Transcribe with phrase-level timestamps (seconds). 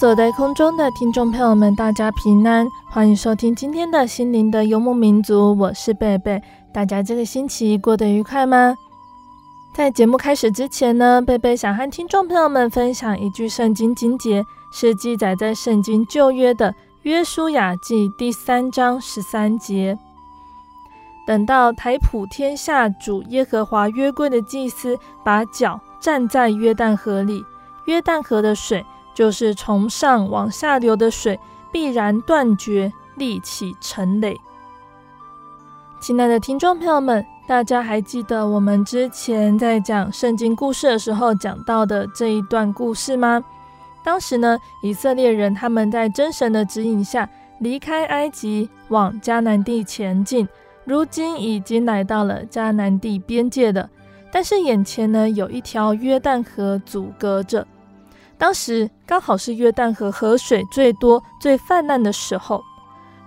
[0.00, 6.42] 所在空中的听众朋友们，大家平安，欢迎收听今天的心灵的游牧民族，我是贝贝。
[6.72, 8.74] 大家这个星期过得愉快吗？
[9.74, 14.42] 在节目开始之前呢，贝贝想和听众朋友们分享一句圣经经节，
[14.72, 19.98] 是记载在圣经旧约的约书亚记第三章十三节。
[21.26, 27.44] 等到台普天下主耶和华约柜的祭司把脚站在约旦河里，
[27.84, 28.82] 约旦河的水。
[29.20, 31.38] 就是从上往下流的水
[31.70, 34.34] 必然断绝，立起成垒。
[36.00, 43.44] 亲爱的听众朋友们，大家还记得我们之前在讲圣经故事的时候讲到的这一段故事吗？
[44.02, 50.48] 当时呢，以色列人他们在真神的指引下离开埃及，往迦南地前进，
[50.86, 53.86] 如今已经来到了迦南地边界的，
[54.32, 57.66] 但是眼前呢，有一条约旦河阻隔着。
[58.40, 62.64] 当时刚好是约旦河河水最多、最泛滥的时候。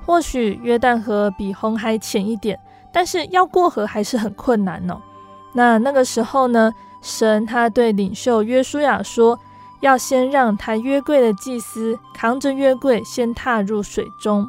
[0.05, 2.59] 或许约旦河比红海浅一点，
[2.91, 4.99] 但是要过河还是很困难哦。
[5.53, 9.39] 那那个时候呢，神他对领袖约书亚说，
[9.81, 14.45] 要先让他约柜的祭司扛着约柜先踏入水中。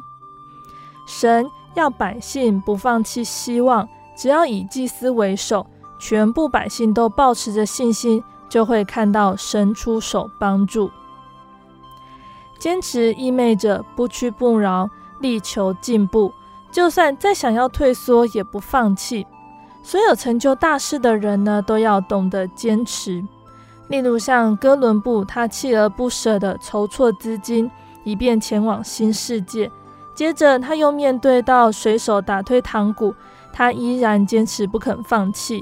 [1.07, 1.45] 神
[1.75, 3.87] 要百姓不放弃希望，
[4.17, 5.65] 只要以祭司为首，
[5.99, 8.21] 全部百姓都抱持着信心。
[8.55, 10.89] 就会看到神出手帮助。
[12.57, 14.89] 坚持意味着不屈不挠，
[15.19, 16.31] 力求进步，
[16.71, 19.27] 就算再想要退缩也不放弃。
[19.83, 23.21] 所有成就大事的人呢，都要懂得坚持。
[23.89, 27.69] 例如像哥伦布，他锲而不舍地筹措资金，
[28.05, 29.69] 以便前往新世界。
[30.13, 33.13] 接着他又面对到水手打退堂鼓，
[33.51, 35.61] 他依然坚持不肯放弃。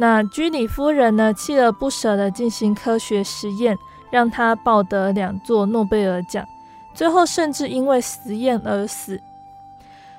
[0.00, 3.76] 那居里夫人呢，锲而不舍地进行科学实验，
[4.12, 6.46] 让她抱得两座诺贝尔奖，
[6.94, 9.20] 最后甚至因为实验而死。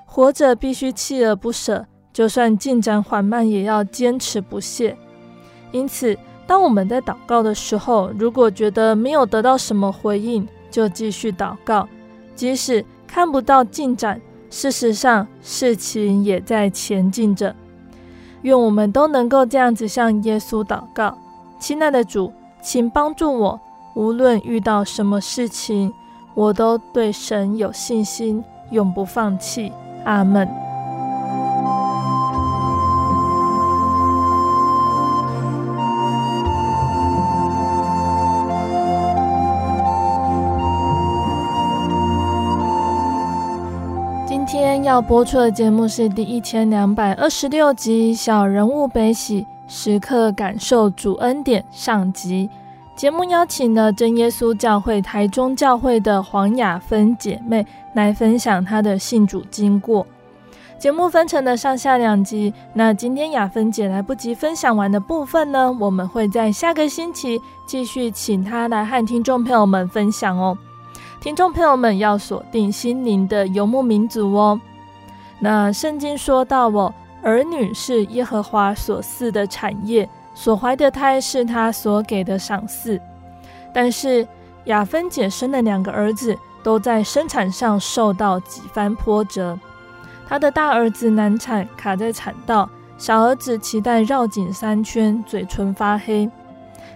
[0.05, 4.97] 活着必须锲而不舍，就算进展缓慢，也要坚持不懈。
[5.71, 11.87] 因此，当我们在祷告的时候，如果觉得没有得到什么回应，就继续祷告，
[12.35, 14.19] 即使看不到进展，
[14.49, 17.55] 事实上事情也在前进着。
[18.43, 21.17] 愿我们都能够这样子向耶稣祷告，
[21.59, 23.59] 亲爱的主，请帮助我，
[23.95, 25.91] 无论遇到什么事情，
[26.33, 29.71] 我都对神有信心，永不放弃。
[30.05, 30.68] 阿门。
[44.83, 52.49] 要播出的节目是第一千两百二十六集《小人物悲喜，时刻感受主恩典》上集。
[52.95, 60.05] 节目邀请了真耶稣教会台中教会的黄雅芬姐妹来分享她的信主经过。
[60.77, 70.57] 节目分成了上下两集，那今天雅芬姐来不及分享完的部分呢，我们会在下个星期继续请她来和听众朋友们分享哦。
[71.21, 74.59] 听众朋友们要锁定心灵的游牧民族哦。
[75.39, 82.99] 那圣经说到，哦儿女是耶和华所赐的产业，所怀的胎是他所给的赏赐。
[83.73, 84.27] 但是
[84.65, 89.57] 雅芬姐生的两个儿子都在生产上受到几番波折。
[90.27, 96.29] 她的大儿子难产，卡在产道；小儿子脐带绕颈三圈，嘴唇发黑。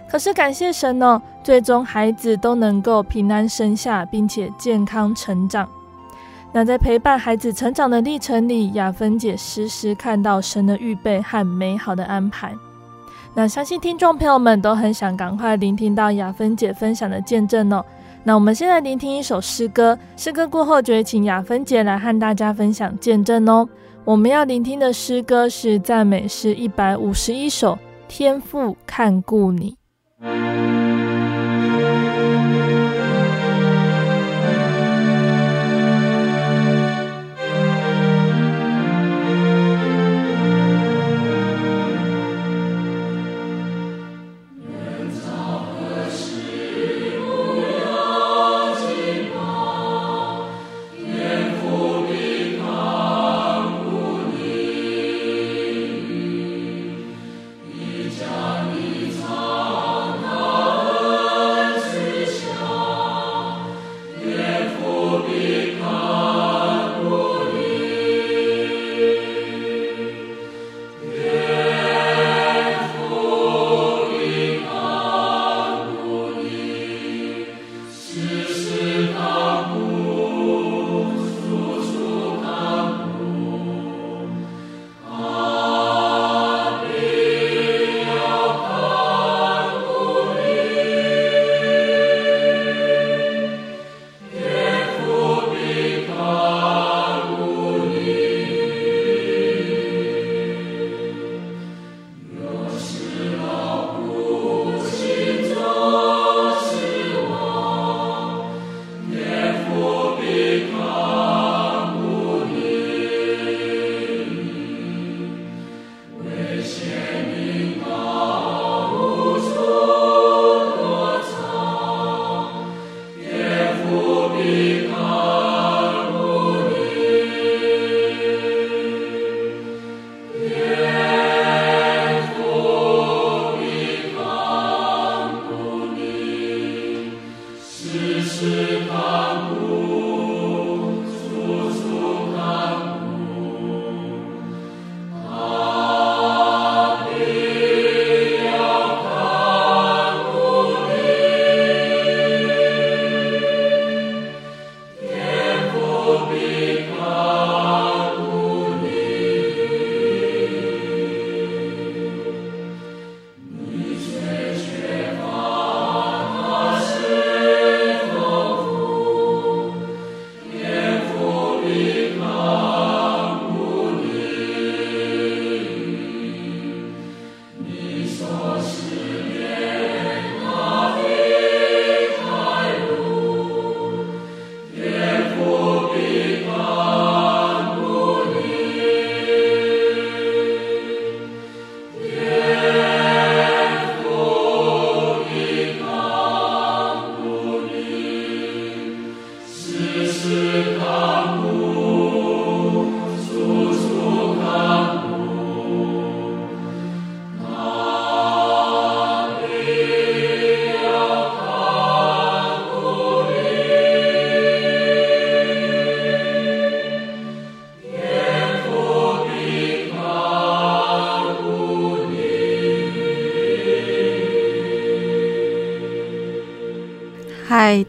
[0.08, 5.68] 可是感谢神哦，最终孩子都能够平安生下，并且健康成长。
[6.56, 12.54] 那在陪伴孩子成长的历程里，雅芬姐时时看到神的预备和美好的安排。
[13.34, 17.84] 那相信听众朋友们都很想赶快聆听到雅芬姐分享的见证哦。
[18.22, 23.68] 那我们现在聆听一首诗歌，诗歌过后就会请雅芬姐来和大家分享见证哦。
[24.04, 27.72] 我们要聆听的诗歌是赞美诗一百五十一首，
[28.06, 29.76] 《天父看顾你》。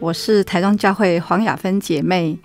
[0.05, 2.38] 我是台中教会黄雅芬姐妹，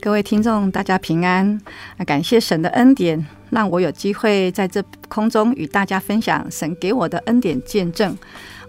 [0.00, 1.60] 各位听众大家平安。
[2.06, 8.16] 感谢神的恩典，让我有机会在这空中与大家分享神给我的恩典见证。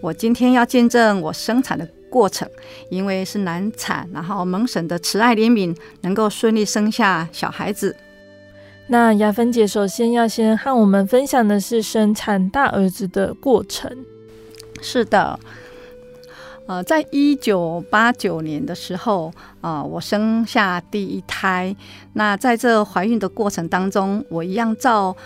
[0.01, 2.49] 我今天要见证我生产的过程，
[2.89, 7.95] 因为是难产，然后蒙神的慈爱怜悯，能够顺利生下小孩子。
[8.87, 13.95] 那雅芬姐首先要先和我们分享的是生产大儿子的过程。
[14.81, 15.39] 是的。
[16.69, 21.75] 呃，在一九八九年的时候，啊、呃，我生下第一胎。
[22.13, 25.17] 那在这怀孕的过程当中，我一样照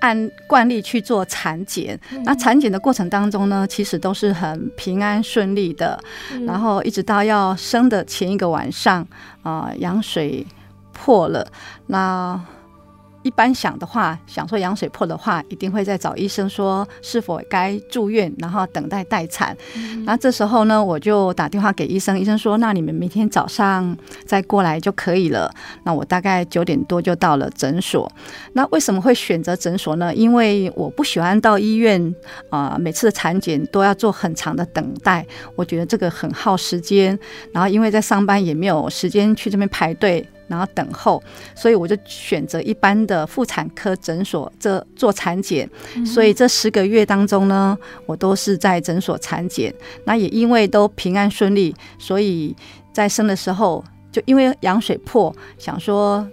[0.00, 1.98] 按惯例去做产检。
[2.10, 5.98] 嗯、那产检的过程当中呢，其实都是很平安顺利的。
[6.30, 9.00] 嗯、然后一直到要生的前一个晚上，
[9.42, 10.46] 啊、呃，羊水
[10.92, 11.50] 破了。
[11.86, 12.38] 那
[13.22, 19.56] 一般想的话，想说羊水破的话，一定会再找医生说是否该住院，然后等待待产。
[19.76, 25.52] 嗯、那这时候呢，我就打电话给医生，医生说：“那你们明天早上再过来就可以了。”
[25.84, 28.10] 那我大概九点多就到了诊所。
[28.54, 30.14] 那为什么会选择诊所呢？
[30.14, 32.14] 因为我不喜欢到医院
[32.50, 35.24] 啊、呃，每次的产检都要做很长的等待，
[35.54, 37.18] 我觉得这个很耗时间。
[37.52, 40.28] 然后因为在上班也没有时间去这边排队。
[40.52, 41.22] 然后等候，
[41.54, 45.66] 所以我就选择一般的妇产科诊所这做产检。
[46.04, 49.74] 所以这十个月当中呢，我都是在诊所产检。
[50.04, 52.54] 那也因为都平安顺利，所以
[52.92, 53.82] 在生的时候
[54.12, 56.28] 就因为羊水破，想说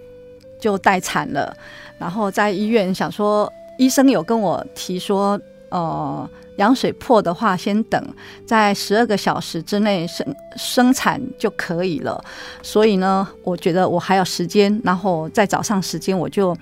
[0.59, 1.55] 就待产了。
[1.97, 6.29] 然后在医院想说，医生有跟我提说，呃。
[6.59, 8.13] 羊水破的话，先等
[8.45, 12.21] 在十二个小时之内生生产就可以了。
[12.61, 16.55] 所以呢，我觉得我还有时间，然后在早上时间我就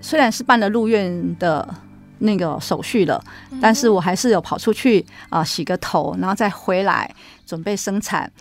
[0.00, 1.68] 虽然是办了入院的
[2.20, 3.22] 那个手续了，
[3.60, 8.32] 但是我还是有跑出去啊、呃、洗个头，然后再回来准备生产。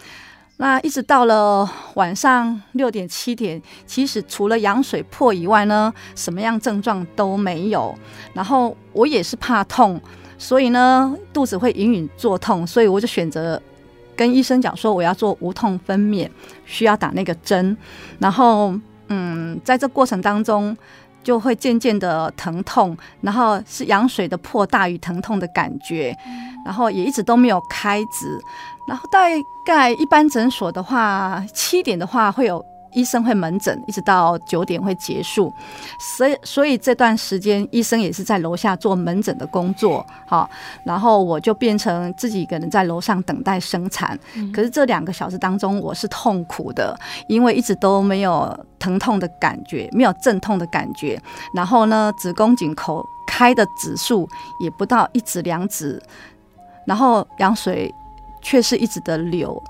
[0.58, 7.94] 那一直到了晚上六点七点，其实除了羊水破以外呢，什么样症状都没有。
[8.34, 10.00] 然后我也是怕痛。
[10.38, 13.62] 所以呢，肚子会隐隐作痛，所以我就选择
[14.16, 16.30] 跟医生讲说，我要做无痛分娩，
[16.66, 17.76] 需要打那个针。
[18.20, 18.74] 然后，
[19.08, 20.76] 嗯，在这过程当中，
[21.24, 26.16] 就会渐渐的疼痛，然后是羊水的破大于疼痛的感觉，
[26.66, 28.40] 然后也一直都没有开指。
[28.88, 29.22] 然后大
[29.66, 32.64] 概一般诊所的话，七点的话会有。
[32.96, 35.54] 医生会门诊，一直到九点会结束，
[36.00, 40.50] 所以所以这段时间医生也是在楼下做门诊的工作，好，
[40.86, 44.18] 然后我就变成自己一个人在楼上等待生产。
[44.54, 46.98] 可是这两个小时当中，我是痛苦的，
[47.28, 51.22] 因为一直都没有疼痛的感觉，没有阵痛的感觉。
[51.54, 54.28] 然后呢，子宫颈口开的指数
[54.62, 56.02] 也不到一指两指，
[56.86, 57.94] 然后羊水
[58.42, 59.62] 却是一直的流，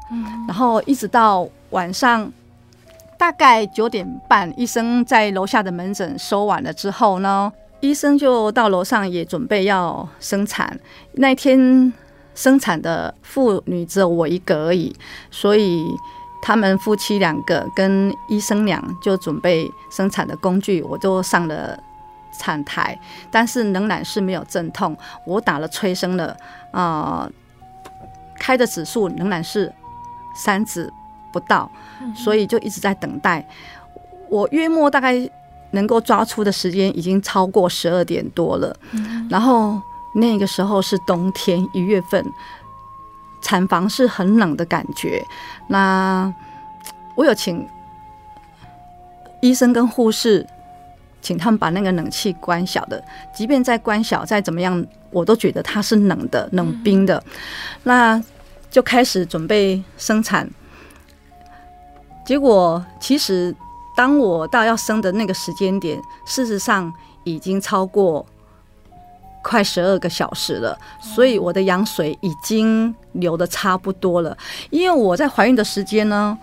[0.47, 2.31] 然后一直到晚上。
[3.17, 10.77] 大概九点半，医生在楼下的门诊收完了之后呢，医生就到楼上也准备要生产。
[11.13, 11.91] 那天
[12.33, 14.93] 生产的妇女只有我一个而已，
[15.31, 15.85] 所以
[16.41, 21.79] 他们夫妻两个跟医生俩就准备生产的工具，我就上了
[22.37, 22.99] 产台，
[23.31, 24.95] 但是仍然是没有阵痛。
[25.25, 26.35] 我打了催生了，
[26.71, 27.29] 啊、
[28.37, 29.73] 开的指数仍然是
[30.35, 30.91] 三指。
[31.35, 31.69] 不到，
[32.15, 33.45] 所以就一直在等待。
[34.29, 35.29] 我约莫大概
[35.71, 38.73] 能够抓出的时间已经超过十二点多了。
[39.29, 39.81] 然后
[40.15, 42.25] 那个时候是冬天一月份，
[43.41, 45.21] 产房是很冷的感觉。
[45.67, 46.33] 那
[47.15, 47.67] 我有请
[49.41, 50.47] 医生跟护士，
[51.21, 53.03] 请他们把那个冷气关小的。
[53.33, 57.21] 即便再关小，再怎么样，我都觉得它是冷的、冷冰的。
[57.83, 58.21] 那
[58.71, 60.49] 就开始准备生产。
[62.25, 63.55] 结果，其实
[63.95, 66.91] 当我到要生的那个时间点，事实上
[67.23, 68.25] 已经超过
[69.43, 74.35] 快十二个小时了，所以我的羊水已经流的差不多了。
[74.71, 76.35] 因为我在怀孕的时间呢，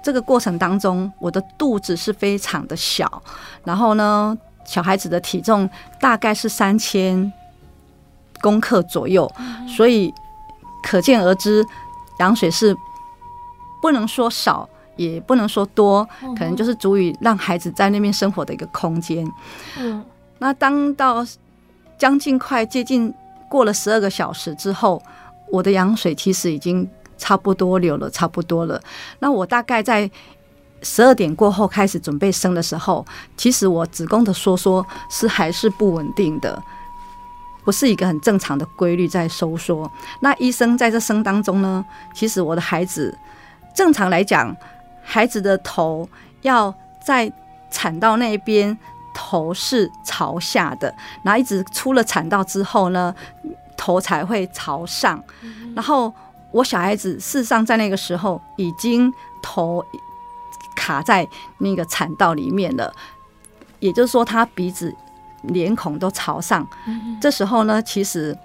[0.00, 3.20] 这个过程当中，我的肚子是非常的小，
[3.64, 5.68] 然后呢，小孩子的体重
[6.00, 7.32] 大概是三千
[8.40, 9.28] 公克左右，
[9.76, 10.14] 所以
[10.84, 11.66] 可见而知，
[12.20, 12.76] 羊水是
[13.82, 14.68] 不能说少。
[14.96, 19.26] 也不能说多，可能就是足以让孩子在那边生活的一个空间。
[19.78, 20.02] 嗯，
[20.38, 21.24] 那当到
[21.98, 23.12] 将近快接近
[23.48, 25.00] 过了十二个小时之后，
[25.52, 26.88] 我的羊水其实已经
[27.18, 28.80] 差不多流了，差不多了。
[29.18, 30.10] 那我大概在
[30.82, 33.04] 十二点过后开始准备生的时候，
[33.36, 36.62] 其实我子宫的收缩是还是不稳定的，
[37.64, 39.90] 不是一个很正常的规律在收缩。
[40.20, 41.84] 那医生在这生当中呢，
[42.14, 43.16] 其实我的孩子
[43.74, 44.56] 正常来讲。
[45.08, 46.06] 孩子的头
[46.42, 47.32] 要在
[47.70, 48.76] 产道那边，
[49.14, 53.14] 头是朝下的，然后一直出了产道之后呢，
[53.76, 55.22] 头才会朝上。
[55.76, 56.12] 然后
[56.50, 59.84] 我小孩子事实上在那个时候已经头
[60.74, 61.26] 卡在
[61.58, 62.92] 那个产道里面了，
[63.78, 64.92] 也就是说他鼻子、
[65.42, 66.66] 脸孔都朝上。
[67.20, 68.36] 这时候呢，其实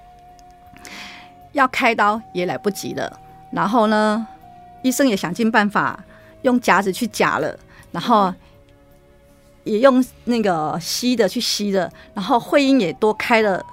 [1.54, 3.20] 要开刀也来不及了。
[3.50, 4.28] 然后呢，
[4.84, 6.00] 医生也想尽办法。
[6.44, 7.58] 用夹子去夹了，
[7.92, 8.34] 然后
[9.64, 13.64] 也用那个吸的去吸的，然后会阴也多开了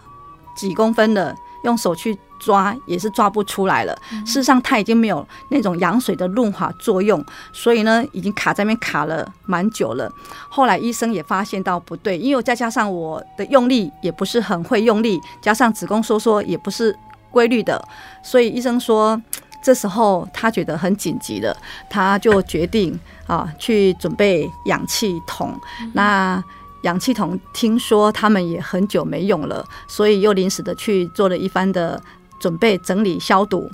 [0.57, 1.35] 几公分的，
[1.65, 3.99] 用手去抓也是抓不出来了。
[4.27, 10.13] 事实上，它已经没有那种羊水的润滑作用，所以呢，已经卡在那边卡了蛮久了。
[10.49, 16.97] 后来医生也发现到不对，因为再加上我的用力也不是很会用力，加上子宫收缩也不是
[17.31, 17.83] 规律的，
[18.23, 19.21] 所以医生说
[19.63, 21.57] 这时候他觉得很紧急了，
[21.91, 25.59] 他就决定啊去准备氧气筒。
[25.93, 26.43] 那
[26.83, 32.01] 氧气筒听说他们也很久没用了，所以又临时的去做了一番的
[32.39, 33.69] 准备、整理、消毒。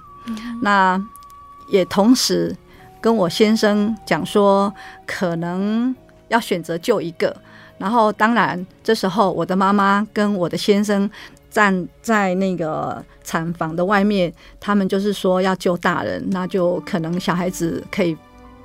[0.62, 1.00] 那
[1.68, 2.56] 也同时
[3.00, 4.72] 跟我先生讲说，
[5.06, 5.94] 可能
[6.28, 7.36] 要选择救一个。
[7.76, 11.10] 然后当然这时候我的妈妈跟我的先生
[11.54, 18.16] 站在那个产房的外面，他们就是说要救大人，那就可能小孩子可以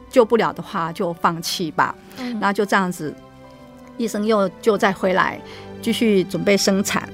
[0.10, 1.94] 救不了的话就放弃吧。
[2.40, 3.14] 那就这样子。
[3.98, 5.40] 医生又就再回来，
[5.84, 7.08] 继续准备生产。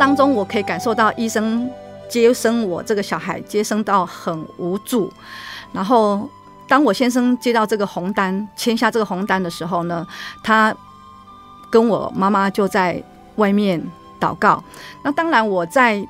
[0.00, 1.70] 当中，我可以感受到医生
[2.08, 5.12] 接生我这个小孩，接生到很无助。
[5.74, 6.26] 然后，
[6.66, 10.06] 当我先生接到这个红单，签下这个红单的时候呢，
[10.42, 10.74] 他
[11.70, 13.02] 跟我妈妈就在
[13.36, 13.78] 外面
[14.18, 14.64] 祷告。
[15.04, 16.02] 那当然，我在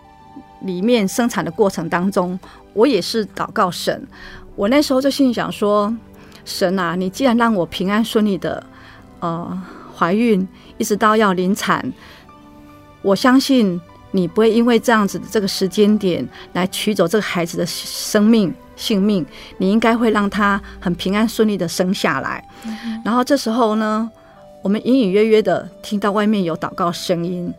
[0.61, 2.39] 里面生产的过程当中，
[2.75, 4.07] 我也是祷告神。
[4.55, 5.93] 我那时候就心里想说：
[6.45, 8.63] 神啊，你既然让我平安顺利的
[9.19, 9.61] 呃
[9.97, 10.47] 怀孕，
[10.79, 11.93] 一直到要临产，
[13.03, 13.81] 我相信
[14.11, 18.55] 你不会因为这样子的这个时间点来取走这个孩子的生命。
[18.77, 19.27] 性命，
[19.59, 22.43] 你应该会让他很平安顺利的生下来。
[23.05, 24.11] 然后这时候呢，
[24.63, 27.53] 我们隐隐约约的听到外面有祷告声音。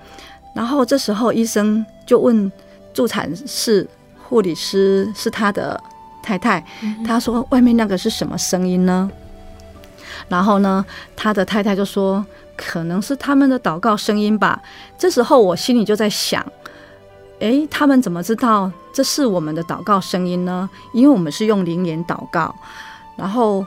[0.56, 2.52] 然后这时候医生就问
[2.92, 3.88] 助产士
[4.24, 5.80] 护理师是他的
[6.24, 6.66] 太太，
[7.06, 9.08] 他说外面那个是什么声音呢？
[10.28, 10.84] 然后呢，
[11.16, 14.62] 他的太太就说可能是他们的祷告声音吧。
[14.98, 16.46] 这时候我心里就在想。
[17.40, 20.70] 诶，他们怎么知道这是我们的祷告声音呢？
[20.94, 22.54] 因为我们是用灵言祷告，
[23.18, 23.66] 然后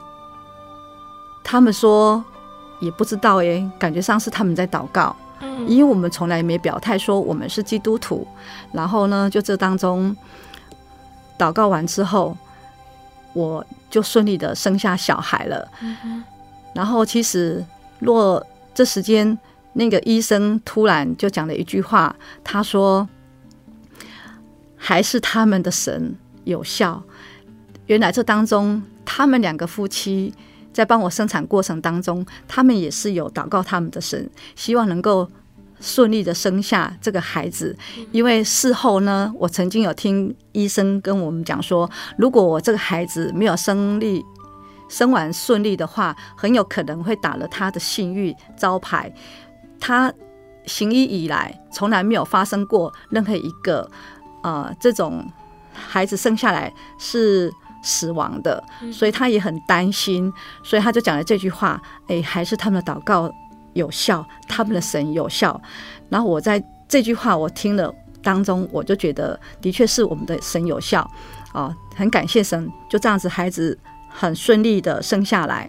[1.42, 2.24] 他们说
[2.78, 8.24] 也不知道，诶，感觉上是他们在祷告，嗯，因为我们从来没表态说我们是基督徒。
[8.70, 10.16] 然后呢，就这当中
[11.36, 12.36] 祷告完之后，
[13.32, 15.68] 我就顺利的生下小孩了。
[15.80, 16.22] 嗯，
[16.72, 17.64] 然后其实
[17.98, 18.40] 若
[18.74, 19.38] 这时间，
[19.74, 23.08] 那个医生突然就讲了一句话，他说。
[24.86, 27.02] 还是他们的神有效。
[27.86, 30.34] 原来这当中，他们两个夫妻
[30.74, 35.26] 在帮我生产过程当中，他们也是有祷告他们的神，希望能够
[35.80, 37.74] 顺利的生下这个孩子。
[38.12, 44.22] 因为事后呢，我曾经有听医生跟我们讲说，如果我这个孩子没有生利
[44.88, 49.12] 生完顺利的话，很有可能会打了他的信誉招牌。
[49.80, 50.12] 他
[50.66, 53.90] 行医以来，从来没有发生过任何一个。
[54.42, 55.26] 呃，这种
[55.72, 57.50] 孩子生下来是
[57.82, 60.30] 死亡的，所以他也很担心，
[60.62, 63.32] 所以他就讲了这句话：哎，还是他们的祷告
[63.72, 65.58] 有效，他们的神有效。
[66.10, 67.90] 然后我在这句话我听了
[68.22, 71.00] 当中，我就觉得的确是我们的神有效
[71.54, 73.78] 啊，呃，很感谢神，就这样子孩子
[74.16, 75.68] 很顺利的生下来。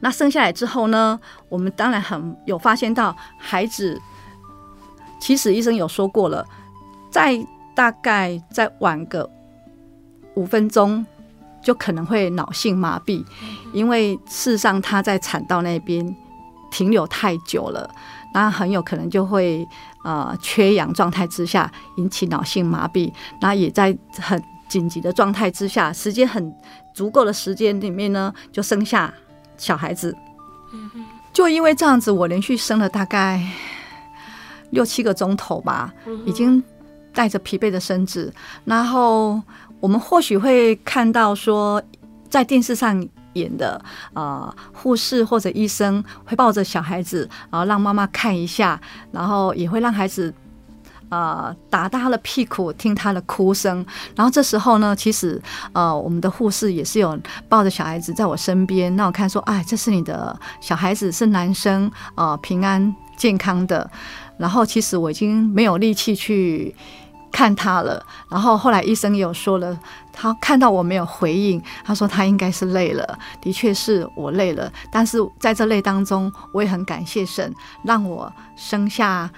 [0.00, 4.00] 那生下来之后呢，我们当然很有发现到孩子，
[5.18, 6.46] 其实医生有说过了。
[7.10, 7.34] 再
[7.74, 9.28] 大概再晚个
[10.34, 11.04] 五分钟，
[11.62, 13.24] 就可能会脑性麻痹，
[13.72, 16.14] 因为事实上他在产道那边
[16.70, 17.90] 停留太久了，
[18.34, 19.66] 那很有可能就会
[20.04, 23.10] 呃缺氧状态之下引起脑性麻痹，
[23.40, 26.54] 那也在很紧急的状态之下，时间很
[26.96, 29.12] 足够的时间里面呢，就生下
[29.56, 30.16] 小孩子。
[31.32, 33.40] 就因为这样子，我连续生了大概
[34.70, 35.92] 六七个钟头吧，
[36.24, 36.62] 已经。
[37.16, 38.30] 带着疲惫的身子，
[38.66, 39.40] 然后
[39.80, 41.82] 我们或许会看到说，
[42.28, 43.82] 在电视上演的，
[44.12, 48.78] 啊，护士或者医生会抱着小孩子，然后让妈妈看一下，
[49.12, 50.30] 然后也会让孩子，
[51.08, 53.84] 呃，打他的屁股，听他的哭声。
[54.14, 55.40] 然后这时候呢，其实，
[55.72, 63.90] 呃，我们的护士也是有抱着小孩子在我身边，那我看说，哎，这是你的小孩子，是男生，呃，平安健康的。
[64.38, 66.74] 然后其实我已经没有力气去。
[67.32, 69.78] 看他了，然后后来医生有说了，
[70.10, 79.28] 他看到我没有回应，他说他应该是累了，的确是我累了，但是在这累当中，我也很感谢神让我生下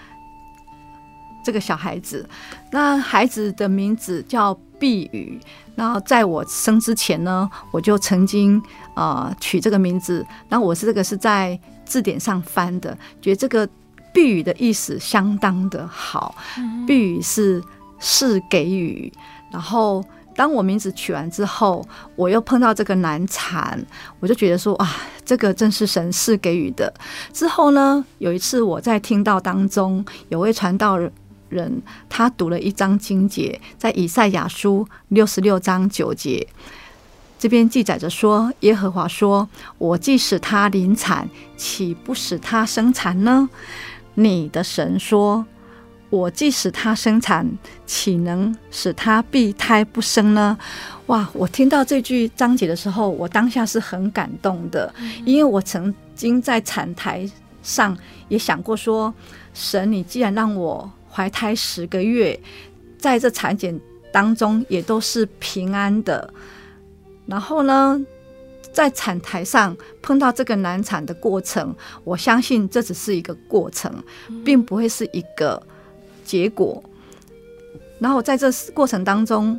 [1.49, 2.29] 这个小孩子。
[2.71, 5.41] 那孩子的名字叫碧宇，
[5.75, 8.63] 然后在我生之前呢，我就曾经
[8.95, 13.67] 呃取这个名字，那我是这个是在字典上翻的，觉得这个
[14.13, 16.35] 碧宇的意思相当的好，
[16.87, 17.63] 碧宇是。
[18.01, 19.13] 是给予，
[19.51, 20.05] 然后
[20.37, 21.85] 当我名字取完之后，
[22.15, 23.77] 我又碰到这个难产，
[24.21, 24.89] 我就觉得说啊，
[25.25, 26.95] 这个正是神是给予的。
[27.33, 31.13] 之后呢，有一次我在听到当中，有位传道人，
[32.09, 36.47] 他读了一章经节，在以赛亚书六十六章九节，
[37.39, 43.49] 这边记载着说：耶和华说，我既使他临产，岂不使他生产呢？
[44.15, 45.47] 你的神说。
[46.11, 47.47] 我既使他生产，
[47.85, 50.57] 岂能使他避胎不生呢？
[51.09, 51.29] 哇！
[51.35, 54.91] 我听到这句章节的时候，我当下是很感动的，
[55.27, 57.31] 因为我曾经在产台
[57.63, 57.95] 上
[58.29, 59.13] 也想过说：
[59.53, 62.39] 神，你既然让我怀胎十个月，
[62.97, 63.77] 在这产检
[64.13, 66.33] 当中也都是平安的，
[67.27, 68.01] 然后呢，
[68.73, 73.93] 在产台上碰到这个难产的过程，我相信这只是一个过程，
[74.45, 75.61] 并不会是一个。
[76.25, 76.81] 结果，
[77.99, 79.59] 然后在这过程当中，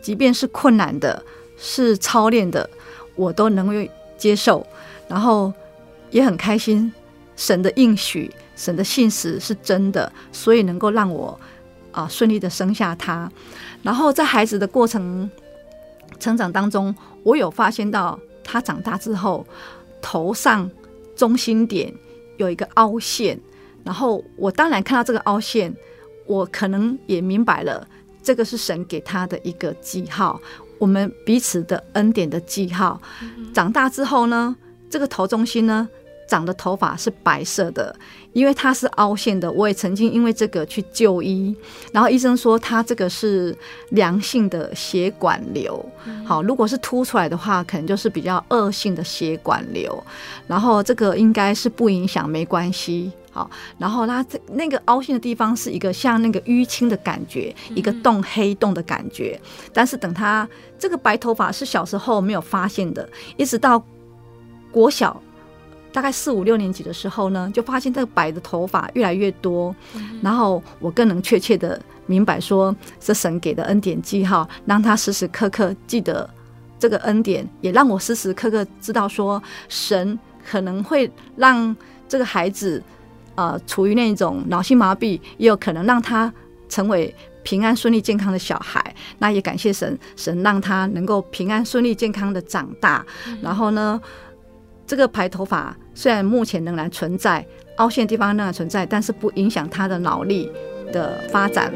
[0.00, 1.22] 即便是困难的、
[1.56, 2.68] 是操练的，
[3.14, 4.66] 我都能够接受，
[5.06, 5.52] 然后
[6.10, 6.92] 也很开心。
[7.36, 11.38] 神的应许、神的信实是真的，所以能够让我
[11.92, 13.30] 啊顺利的生下他。
[13.82, 15.30] 然后在孩子的过程
[16.18, 16.92] 成长当中，
[17.22, 19.46] 我有发现到他长大之后，
[20.02, 20.68] 头上
[21.14, 21.94] 中心点
[22.38, 23.38] 有一个凹陷，
[23.84, 25.72] 然后我当然看到这个凹陷。
[26.28, 27.86] 我可能也明白了，
[28.20, 30.40] 这个是神给他的一个记号，
[30.76, 33.00] 我们彼此的恩典的记号。
[33.54, 34.56] 长大之后呢，
[34.90, 35.88] 这个头中心呢，
[36.26, 37.94] 长的头发是白色的，
[38.32, 39.50] 因为它是凹陷的。
[39.50, 41.54] 我也曾经因为这个去就医，
[41.92, 43.56] 然后医生说他这个是
[43.90, 45.84] 良性的血管瘤。
[46.24, 50.02] 好，如果是凸出来的话，可能就是比较恶性的血管瘤。
[50.46, 53.12] 然后这个应该是不影响，没关系。
[53.30, 59.38] 好，然后它这那个凹陷的地方是一个像那个淤青的感觉，一个洞黑洞的感觉。
[59.74, 63.82] 但是等他这个白头发是小时候没有发现的，一直到
[64.72, 65.22] 国小
[65.92, 69.74] 大概四五六年级的时候呢，就发现这个白的头发越来越多。
[70.22, 76.28] 然后我更能确切的明白说，这神给的恩典记号，让他时时刻刻记得
[76.78, 80.18] 这个恩典，也让我时时刻刻知道说，神
[80.48, 81.74] 可能会让
[82.08, 82.82] 这个孩子。
[83.38, 86.32] 呃，处于那种脑性麻痹，也有可能让他
[86.70, 88.82] 成为平安顺利健康的小孩。
[89.18, 93.04] 那也感谢神，神让他能够平安顺利健康的长大。
[93.28, 94.00] 嗯、然后呢，
[94.86, 97.44] 这个白头发虽然目前仍然存在，
[97.76, 100.50] 凹陷的地方仍然存在，但是不影响他的脑力
[100.92, 101.72] 的发展。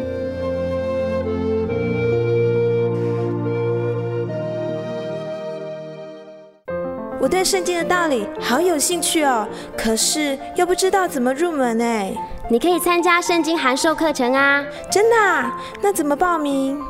[7.22, 9.46] 我对圣经的道理好有兴趣哦，
[9.76, 12.14] 可是又不知道怎么入门哎。
[12.48, 14.64] 你可以参加圣经函授课程啊！
[14.90, 15.60] 真的啊？
[15.82, 16.80] 那怎么报名？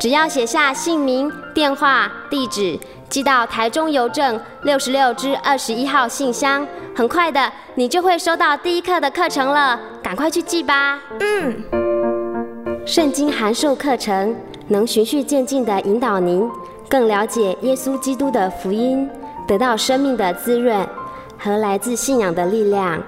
[0.00, 9.78] 只要写下姓名、电话、地址，寄到台中邮政六十六支二十一号信箱，很快的，你就会收到第一课的课程了。
[10.02, 11.00] 赶快去寄吧。
[11.20, 11.64] 嗯。
[12.86, 14.34] 圣经函授课程
[14.68, 16.48] 能循序渐进地引导您
[16.88, 19.08] 更了解耶稣基督的福音。
[19.46, 20.86] 得到生命的滋润
[21.38, 23.02] 和来自信仰的力量。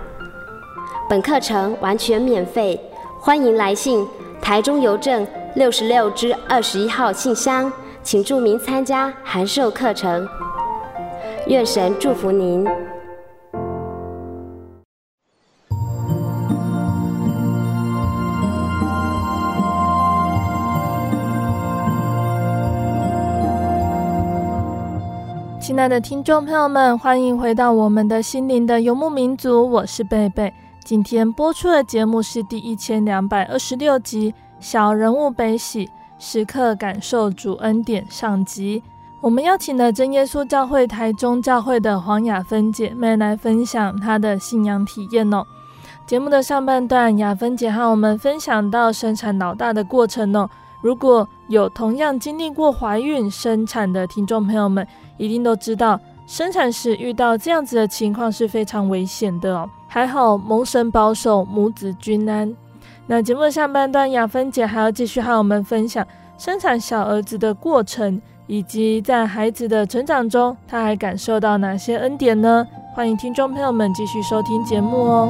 [1.06, 2.80] 本课程完全免费，
[3.20, 4.08] 欢迎来信
[4.40, 7.70] 台中邮政六十六支二十一号信箱，
[8.02, 10.26] 请注明参加函授课程。
[11.46, 12.66] 愿神祝福您。
[25.60, 30.52] 亲爱的听众朋友们，欢迎回到我们的心灵的游牧民族，我是贝贝。
[30.84, 35.88] 今天播出的节目是第一千两百二十六集《小人物悲喜，
[36.20, 38.80] 时刻感受主恩典》上集。
[39.22, 45.42] 我们邀请了真耶稣教会台中教会的黄雅芬姐妹来分享她的信仰体验哦。
[46.06, 50.48] 节目的上半段，雅芬姐和我们分享到生产老大的过程哦。
[50.83, 59.68] 如果有同样经历过怀孕生产的听众朋友们，一定都知道，生产时遇到这样子的情况是非常危险的哦。
[59.87, 62.54] 还好蒙神保守，母子均安。
[63.11, 66.07] 那节目的下半段，雅芬姐还要继续和我们分享
[66.38, 72.64] 生产小儿子的过程，以及在孩子的成长中，她还感受到哪些恩典呢？
[72.94, 75.29] 欢迎听众朋友们继续收听节目哦。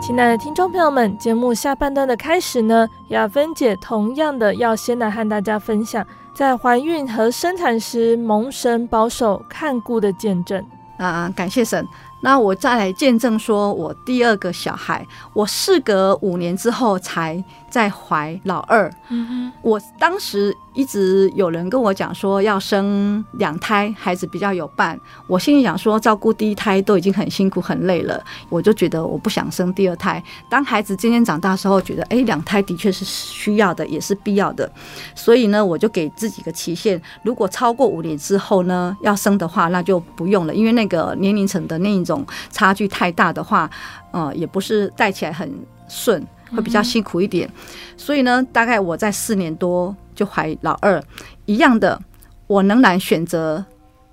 [0.00, 6.06] 亲爱的听众朋友们，节目下半段的开始呢，雅芬姐同样的要先来和大家分享，
[6.42, 10.60] 在怀孕和生产时蒙神保守看顾的见证。
[10.96, 11.86] 啊，感谢神。
[12.20, 18.92] 那我再来见证，说我第二个小孩，我事隔五年之后才再怀老二。
[19.08, 20.52] 嗯哼，我当时。
[20.74, 24.98] 一直有人跟我讲说要生两胎，孩子比较有伴。
[25.26, 30.22] 我心里想说，照顾第一胎都已经很辛苦很累了，我就觉得我不想生第二胎。
[30.48, 34.70] 当孩子渐渐长大的时候，觉得哎，两胎的确是需要的，也是必要的。
[35.14, 43.70] 所以呢，我就给自己个期限，如果超过五年之后呢，要生的话，那就不用了，因为那个年龄层的那一种差距太大的话，
[44.10, 45.52] 呃，也不是带起来很
[45.86, 47.50] 顺，会比较辛苦一点。
[47.96, 49.94] 所以呢，大概我在四年多。
[50.14, 51.02] 就怀老二
[51.46, 52.00] 一样的，
[52.46, 53.64] 我仍然选择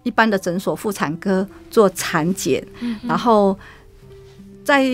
[0.04, 2.66] 一般的诊所妇产科做产检，
[3.04, 3.58] 然后
[4.64, 4.86] 在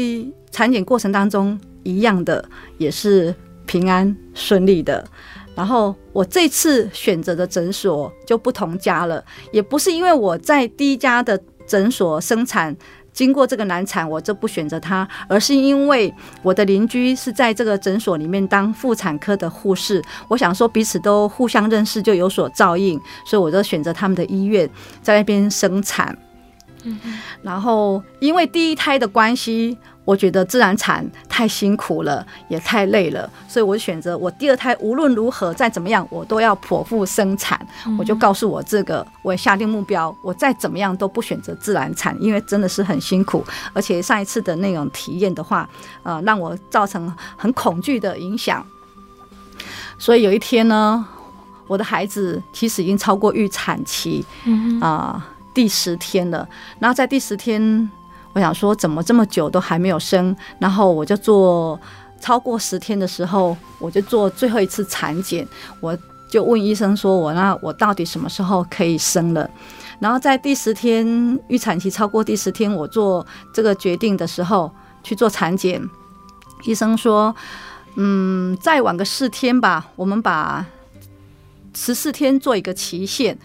[0.52, 2.44] 产检过程当中一样的
[2.78, 3.34] 也是
[3.65, 5.08] 平安顺利的。
[5.56, 12.76] 然后我这次选择的诊所就不同家了，也不是因为我在第一家的诊所生产。
[13.15, 24.69] 经过这个难产，我就不选择他，而是因为我的邻居是在这个诊所里面当妇产科的护士，我想说彼此都互相认识，就有所照应，所以我就选择他们的医院，
[25.01, 26.15] 在那边生产。
[26.84, 26.99] 嗯，
[27.41, 29.78] 然后因为第一胎的关系。
[30.06, 37.60] 我觉得自然产太辛苦了，也太累了，所以我选择我第二胎无论如何再怎么样，我都要剖腹生产。
[37.98, 45.68] 我就告诉我这个，我下定目标，我再怎么样都不选择自然产，因为真的是很辛苦，而且上一次的那种体验的话，
[46.04, 48.63] 呃，让我造成很恐惧的影响。
[49.98, 51.04] 所以有一天呢，
[51.65, 54.24] 我的孩子其实已经超过预产期，
[54.80, 56.48] 啊、呃，第十天了。
[56.78, 57.89] 然后在第十天。
[58.36, 60.36] 我想说，怎么这么久都还没有生？
[60.60, 61.80] 然后我就做
[62.19, 65.48] 超过十天的时候，我就做最后一次产检。
[65.80, 65.98] 我
[66.30, 69.50] 就问医生说：“我那我到底什么时候可以生了？”
[70.02, 71.08] 然后在第十天
[71.48, 74.69] 预产期超过第十天，我做这个决定的时候
[75.02, 75.82] 去做产检，
[76.65, 77.34] 医生说
[77.95, 80.65] ：“嗯，再晚个四天吧，我们把
[81.74, 83.38] 十四天做一个期限。”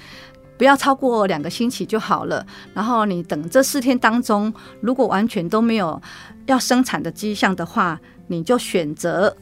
[0.60, 2.46] 不要超过两个星期就好了。
[2.74, 5.98] 然后你等这四天当中，如果完全都没有
[6.44, 9.34] 要生产的迹象的话，你就选择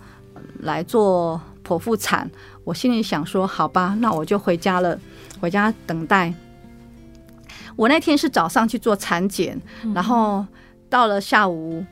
[0.60, 2.30] 来做剖腹产。
[2.62, 4.96] 我心里想说，好吧，那我就回家了，
[5.40, 6.32] 回家等待。
[7.74, 9.60] 我那天是早上去做产检，
[9.92, 10.46] 然后
[10.88, 11.84] 到了下午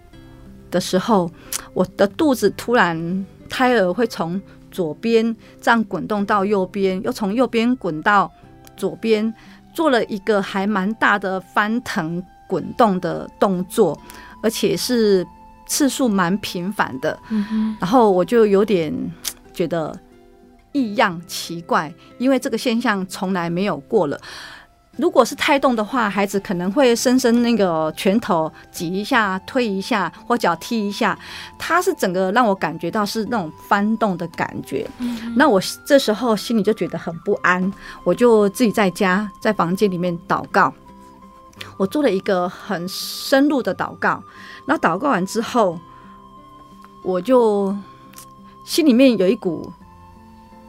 [0.70, 1.28] 的时候，
[1.74, 8.30] 我的肚子突然胎儿会从左边这样滚动到右边，又从右边滚到。
[8.76, 9.32] 左边
[9.72, 13.98] 做了一个还蛮大的翻腾滚动的动作，
[14.42, 15.26] 而且是
[15.66, 17.18] 次数蛮频繁的。
[17.80, 18.92] 然后我就有点
[19.52, 19.98] 觉得
[20.72, 24.20] 异样奇怪，因为这个现象从来没有过了。
[24.96, 31.18] 如果是胎动的话，孩子可能会伸伸那个拳头挤一下、推一下或脚踢一下，
[31.58, 34.88] 他是整个让我感觉到是那种翻动的感觉。
[34.98, 35.34] 嗯。
[35.36, 37.70] 那我这时候心里就觉得很不安，
[38.04, 40.72] 我就自己在家在房间里面祷告。
[41.76, 44.22] 我做了一个很深入的祷告，
[44.64, 45.78] 那祷告完之后，
[47.02, 47.76] 我就
[48.64, 49.70] 心里面有一股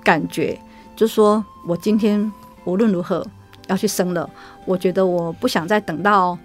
[0.04, 0.62] 感觉，
[0.98, 2.30] 就说我今天
[2.66, 3.26] 无论如何。
[3.68, 4.30] 要去生了，
[4.66, 6.38] 我觉得我不想再等到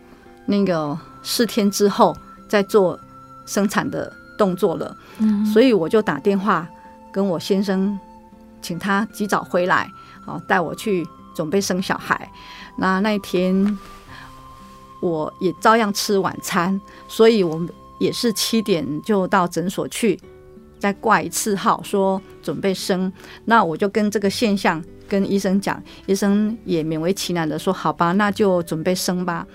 [0.46, 2.16] 那个四天之后
[2.48, 2.98] 再做
[3.46, 6.68] 生产的动作了，嗯，所以我就打电话
[7.12, 7.98] 跟我先生，
[8.60, 9.88] 请他及早回来，
[10.24, 12.28] 好带我去准备生小孩。
[12.76, 13.78] 那那一天
[15.00, 17.68] 我也照样吃晚餐，所以我们
[18.00, 20.18] 也是七点就到诊所去，
[20.80, 23.12] 再挂一次号说准备生。
[23.44, 24.82] 那我就跟这个现象。
[25.12, 29.46] 跟医生讲，医生也勉为其难的说：“好吧，那就准备生吧。”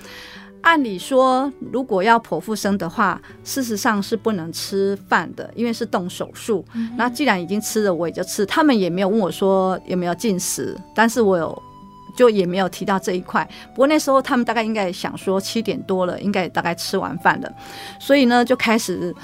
[0.62, 6.64] 按理说，如果要剖腹生的话，事实上是不能吃饭的，因为是动手术。
[6.76, 8.46] 嗯、那既然已经吃了，我也就吃。
[8.46, 11.64] 他们也没有问我说有没有进食，但是我有
[12.16, 13.48] 就也没有提到这一块。
[13.74, 17.52] 不过那时候他们大概应该想说七点多了，应该大概吃完饭了，
[18.00, 19.16] 所以呢就开始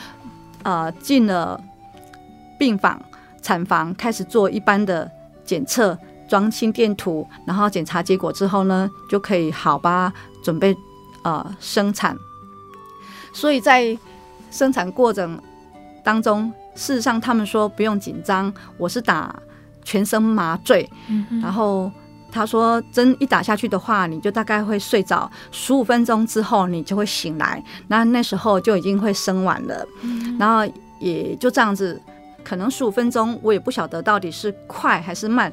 [0.64, 1.62] 呃进了
[2.58, 3.00] 病房
[3.42, 5.12] 产房，开始做一般的
[5.44, 5.98] 检测。
[6.28, 10.12] 装心电图，然后检查结果之后呢，就可以好吧，
[10.44, 10.76] 准备
[11.24, 12.18] 呃生产。
[13.34, 13.98] 所以在
[14.52, 15.40] 生产过程
[16.04, 19.36] 当中，事实上他们说不用紧张，我是打
[19.84, 21.92] 全身麻醉，嗯、然后
[22.32, 32.00] 他说针一打下去的话，你就大概会睡着，十五分钟之后你就会醒来，那那时候就已经会生完了，嗯、然后也就这样子，
[32.44, 35.52] 可能十五分钟我也不晓得到底是快还是慢。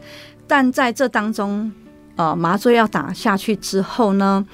[0.51, 1.71] 但在这当中，
[2.17, 4.45] 呃，麻醉要打下去之后呢，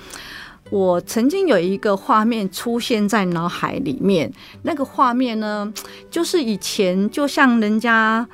[0.68, 4.30] 我曾经有一个画面出现在脑海里面。
[4.60, 5.72] 那个画面呢，
[6.10, 8.28] 就是以前就像人家，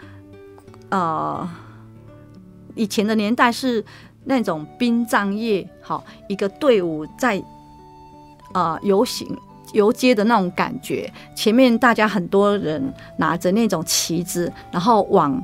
[0.88, 1.48] 呃，
[2.74, 3.84] 以前的年代是
[4.24, 7.40] 那种殡葬业，好一个队伍在
[8.54, 9.38] 呃游行
[9.72, 11.08] 游街的那种感觉。
[11.36, 15.40] 前面大家很多人拿着那种旗子，然后往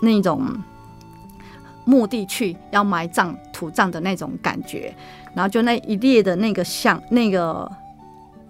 [0.00, 0.42] 那种。
[1.88, 4.94] 墓地去要埋葬土葬的那种感觉，
[5.34, 7.66] 然后就那一列的那个像那个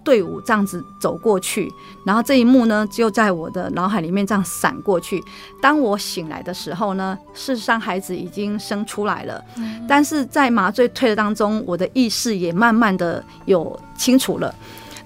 [0.03, 1.71] 队伍这样子走过去，
[2.05, 5.23] 然后这一幕呢就在我的脑海里面这样闪过去。
[5.61, 9.41] 当我醒来的时候呢，事实上孩子已经生出来了，
[9.87, 14.53] 但是在麻醉退的当中，我的意识也慢慢的有清楚了，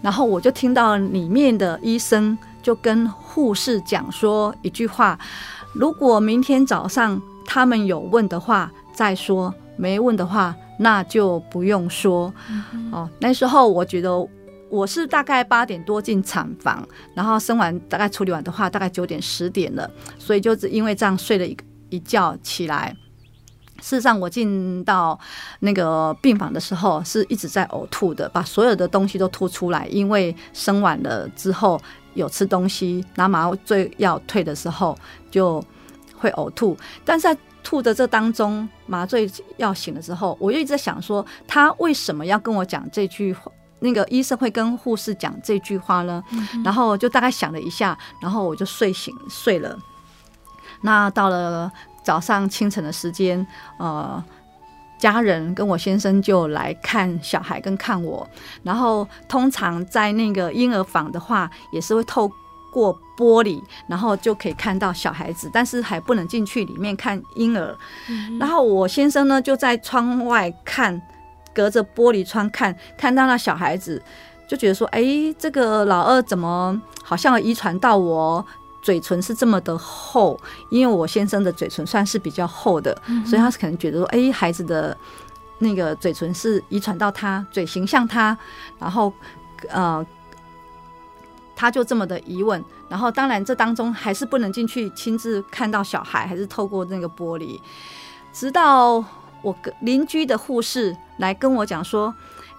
[0.02, 5.20] 然后我就听到里面的医生就跟护士讲说一句话：
[5.76, 7.22] 如果明天早上。
[7.46, 12.34] 他们有问的话再说，没问的话那就不用说。
[12.50, 14.12] 嗯、哦，那时候我觉得
[14.70, 21.56] 我是大概八点多进产房，然后生完大概处理完的话，大概九点十点了，所以就是因为这样睡了一
[21.90, 22.96] 一觉起来。
[23.82, 25.20] 事实上，我进到
[25.60, 31.80] 那个病房的时候是一直在呕吐的，把所有的东西都吐出来，因为生完了之后
[32.14, 34.98] 有吃东西，拿麻醉药退的时候
[35.30, 35.64] 就。
[36.24, 43.52] 会呕吐，但是在吐的这当中，麻醉药醒了之后，我又一直在想说，他为什么要跟我讲这句话？
[43.80, 46.24] 那个医生会跟护士讲这句话呢？
[46.32, 49.78] 嗯、然后就大概想了一下，然后我就睡醒睡了。
[50.82, 51.70] 那到了
[52.02, 53.46] 早上清晨的时间，
[53.78, 54.24] 呃，
[54.98, 58.26] 家人跟我先生就来看小孩跟看我，
[58.64, 62.32] 然后通常在那个婴儿房的话，也是会透。
[62.74, 67.78] 过玻璃，然后就可以看到小孩子，但是还不能进去里面看婴儿。
[68.10, 71.00] 嗯、然后我先生呢，就在窗外看，
[71.54, 74.02] 隔着玻璃窗看，看到那小孩子，
[74.48, 75.04] 就觉得说：“哎，
[75.38, 78.44] 这个老二怎么好像遗传到我，
[78.82, 80.40] 嘴唇是这么的厚？
[80.72, 84.98] 因为我先生的嘴唇算是比较厚的，嗯、所以他可能觉得说：哎，孩子的
[85.60, 88.36] 那个嘴唇是遗传到他，嘴型像他。
[88.80, 89.14] 然后，
[89.70, 90.04] 呃。”
[91.64, 97.58] 他就这么的疑问，然后当然这当中还是不能进去亲自看到小孩，还是透过那个玻璃。
[98.34, 98.96] 直到
[99.42, 102.14] 我邻居的护士来跟我讲说：“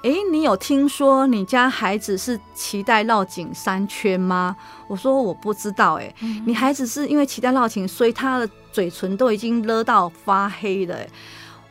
[0.05, 4.57] 诶，你有听说你家孩子是脐带绕颈三圈吗？”
[4.89, 6.15] 我说：“我不知道。”诶，
[6.47, 10.97] 你孩子是因为脐带绕颈，所以他的嘴唇都已经勒到发黑了。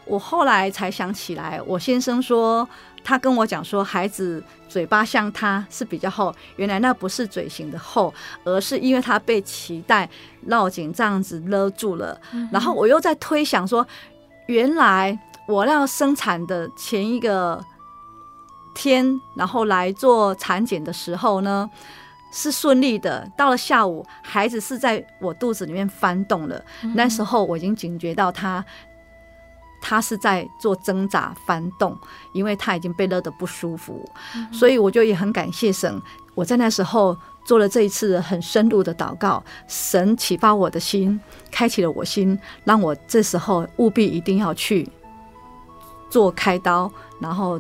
[0.06, 2.70] 我后来才想起来，我先生说。
[3.04, 8.14] 他跟我讲说，孩子嘴巴像他是比较厚，原来那不是嘴型的厚，
[8.44, 10.10] 而是因为他被脐带
[10.48, 12.20] 绕紧这样子勒住了。
[12.32, 13.86] 嗯、然后我又在推想说，
[14.48, 17.62] 原来我要生产的前一个
[18.74, 21.70] 天，然后来做产检的时候呢，
[22.32, 23.30] 是顺利的。
[23.38, 28.64] 到了下午，孩子是在我肚子里面翻动了，嗯、那时候我已经警觉到他。
[29.86, 31.96] 他是在做挣扎翻动，
[32.32, 36.02] 因为他已经被勒得不舒服，嗯、所以我就也很感谢神。
[36.36, 41.20] 我在那时候做了这一次很深入的祷告，神启发我的心，
[41.52, 44.90] 开启了我心，让我这时候务必一定要去
[46.10, 47.60] 做开刀，然后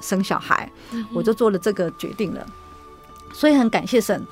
[0.00, 0.66] 生小孩。
[0.92, 2.46] 嗯、我就做了这个决定了。
[3.34, 4.26] 所以很感谢神。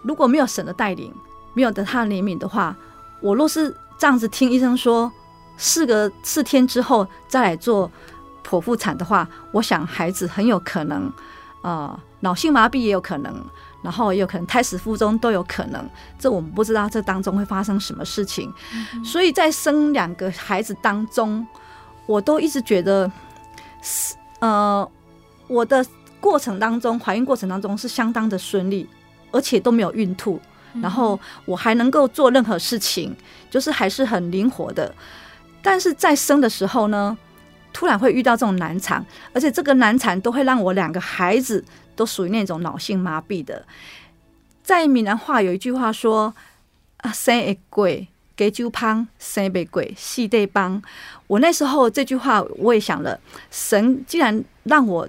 [0.00, 1.12] 如果没有神的带领，
[1.52, 2.74] 没有得他的怜悯的话，
[3.20, 5.12] 我若是这样子听医生说。
[5.56, 7.90] 四个四天之后再来做
[8.46, 11.10] 剖腹产的话，我想孩子很有可能，
[11.62, 13.34] 呃，脑性麻痹也有可能，
[13.82, 15.88] 然后也有可能胎死腹中都有可能。
[16.18, 18.52] 这我们不知道这当中会发生什么事情。
[18.72, 21.46] 嗯、所以在生两个孩子当中，
[22.06, 23.10] 我都一直觉得，
[23.80, 24.86] 是呃，
[25.46, 25.84] 我的
[26.20, 28.88] 过程当中怀孕过程当中是相当的顺利，
[29.30, 30.38] 而且都没有孕吐，
[30.82, 33.16] 然后我还能够做任何事情，
[33.50, 34.94] 就是还是很灵活的。
[35.64, 37.16] 但是在生的时候呢，
[37.72, 41.64] 突然会遇到这种难产，而且这个难产都会让我两个孩子
[41.96, 43.64] 都属于那种脑性麻痹的。
[44.62, 46.34] 在闽南话有一句话说
[46.98, 47.88] ：“啊，生会过，
[48.36, 50.82] 给酒胖生被鬼细对帮。
[51.26, 53.18] 我那时候这句话我也想了，
[53.50, 55.08] 神既然让我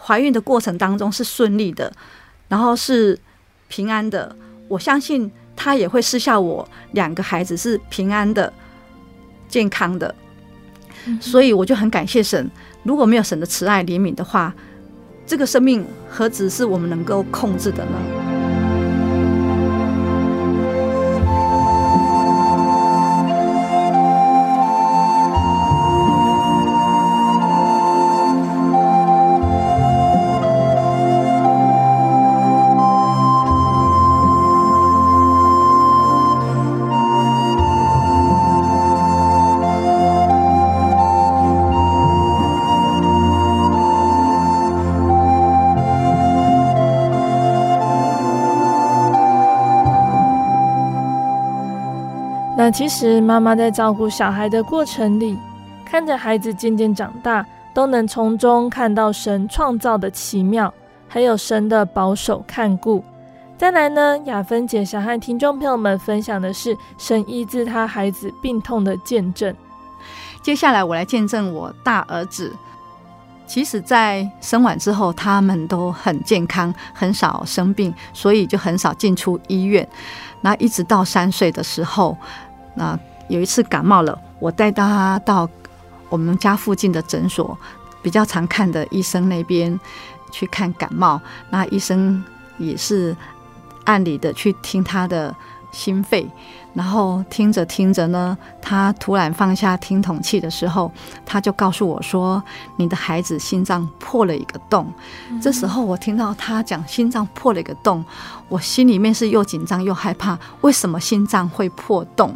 [0.00, 1.92] 怀孕的过程当中是顺利的，
[2.48, 3.18] 然后是
[3.68, 4.34] 平安的，
[4.68, 8.52] 我相信他也会施下我两个孩子是平安的、
[9.52, 10.12] 健康的。
[11.20, 12.50] 所以我就很感谢神。
[12.82, 14.54] 如果没有神的慈爱怜悯的话，
[15.26, 18.31] 这个生命何止是我们能够控制的呢？
[52.72, 55.38] 其实妈妈在照顾小孩的过程里，
[55.84, 57.44] 看着孩子渐渐长大，
[57.74, 60.72] 都能从中看到神创造的奇妙，
[61.06, 63.04] 还有神的保守看顾。
[63.58, 69.54] 再来呢，雅芬姐想和听众朋友们分享的是神医治他孩子病痛的见证。
[70.42, 72.50] 接下来我来见证我大儿子，
[73.46, 79.86] 其实在生完之后，他们都很健康，很少生病，所以就很少进出医院。
[80.40, 82.16] 那一直到三岁的时候。
[82.74, 82.98] 那
[83.28, 85.48] 有一次感冒了，我带他到
[86.08, 87.56] 我们家附近的诊所，
[88.02, 89.78] 比较常看的医生那边
[90.30, 91.20] 去看感冒。
[91.50, 92.22] 那医生
[92.58, 93.16] 也是
[93.84, 95.34] 按理的去听他的
[95.72, 96.26] 心肺。
[96.74, 100.90] 然后听着听着呢，他突然放下听筒器的时候，
[101.26, 102.42] 他就告诉我说
[102.78, 104.90] ：“你的孩子心脏破了一个洞。”
[105.38, 108.02] 这时候我听到他讲心脏破了一个洞，
[108.48, 110.38] 我心里面是又紧张又害怕。
[110.62, 112.34] 为什么心脏会破洞？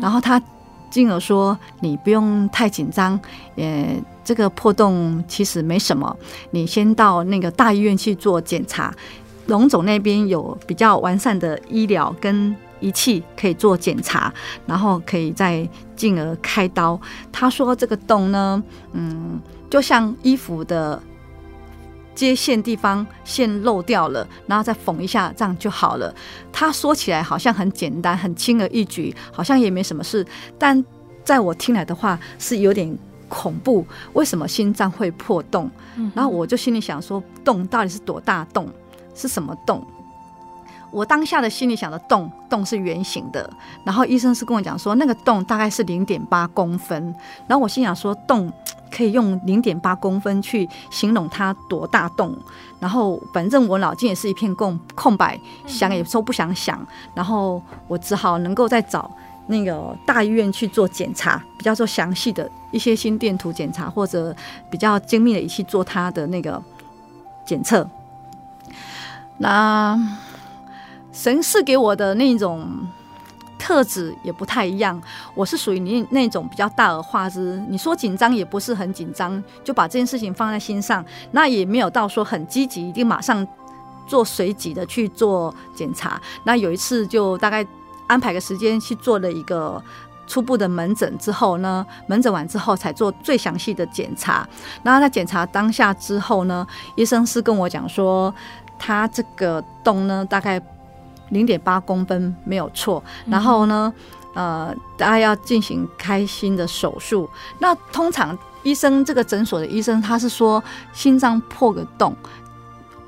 [0.00, 0.40] 然后他
[0.88, 3.20] 进而说：“你不用太紧张，
[3.56, 6.16] 呃，这个破洞其实没什么，
[6.52, 8.90] 你先到那个大医院去做检查，
[9.48, 14.32] 龙总那边有比较完善的医疗跟。”仪器可以做检查，
[14.66, 15.66] 然后可以再
[15.96, 17.00] 进而开刀。
[17.32, 18.62] 他说这个洞呢，
[18.92, 21.02] 嗯，就像衣服的
[22.14, 26.14] 接线地方线漏掉了，然后再缝一下，这样就好了。
[26.52, 30.24] 他说起来好像很简单，很轻而易举，好像也没什么事。
[30.58, 30.84] 但
[31.24, 32.96] 在我听来的话是有点
[33.28, 33.86] 恐怖。
[34.12, 35.70] 为什么心脏会破洞？
[36.14, 38.68] 然后我就心里想说，洞到底是多大洞？
[39.14, 39.84] 是什么洞？
[40.94, 43.50] 我当下的心里想的洞，洞是圆形的，
[43.82, 47.12] 然后医生是跟我讲说那个洞大概是零点八公分，
[47.48, 48.50] 然后我心想说洞
[48.92, 52.32] 可以用零点八公分去形容它多大洞，
[52.78, 55.36] 然后反正我脑筋也是一片空空白，
[55.66, 56.80] 想也说不想想，
[57.12, 59.10] 然后我只好能够再找
[59.48, 64.32] 那个大医院去做检查，比较做详细的一些心电图检查或者
[64.70, 66.62] 比较精密的仪器做它的那个
[67.44, 67.84] 检测，
[69.38, 69.98] 那。
[71.14, 72.68] 神赐给我的那种
[73.56, 75.00] 特质也不太一样，
[75.34, 77.64] 我是属于你那种比较大而化之。
[77.68, 83.46] 你说紧张也不是很紧张，就把这件事情放在心上，那也没有到说很积极，一定马上
[84.06, 86.20] 做随即的去做检查。
[86.42, 87.64] 那有一次就大概
[88.08, 89.82] 安排个时间去做了一个
[90.26, 94.46] 初步的门诊之后呢，门诊完之后才做最详细的检查。
[94.82, 98.34] 然后在检查当下之后呢，医生是跟我讲说，
[98.78, 100.60] 他这个洞呢大概。
[101.30, 103.92] 零点八公分没有错，然后呢，
[104.34, 107.28] 呃，大家要进行开心的手术。
[107.58, 110.62] 那通常医生这个诊所的医生他是说
[110.92, 112.14] 心脏破个洞，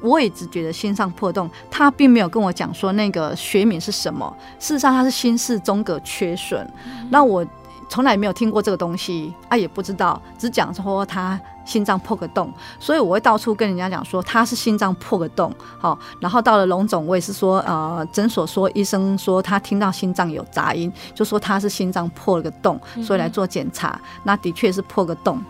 [0.01, 4.37] 我也只觉得心脏破洞，他并没有跟我讲说那个学名是什么。
[4.59, 6.69] 事实上他是心室中隔缺损。
[7.11, 7.47] 那我。
[7.89, 12.51] 从来没有听过这个东西，啊，也不知道，只讲说他心脏破个洞，
[12.81, 25.43] 所以我会到处跟人家讲说他是心脏破个洞，好，然后到了龙总，我也是说，呃，诊所说医生说他听到心脏有杂音，就说他是心脏破了个洞，所以来做检查，那的确是破个洞，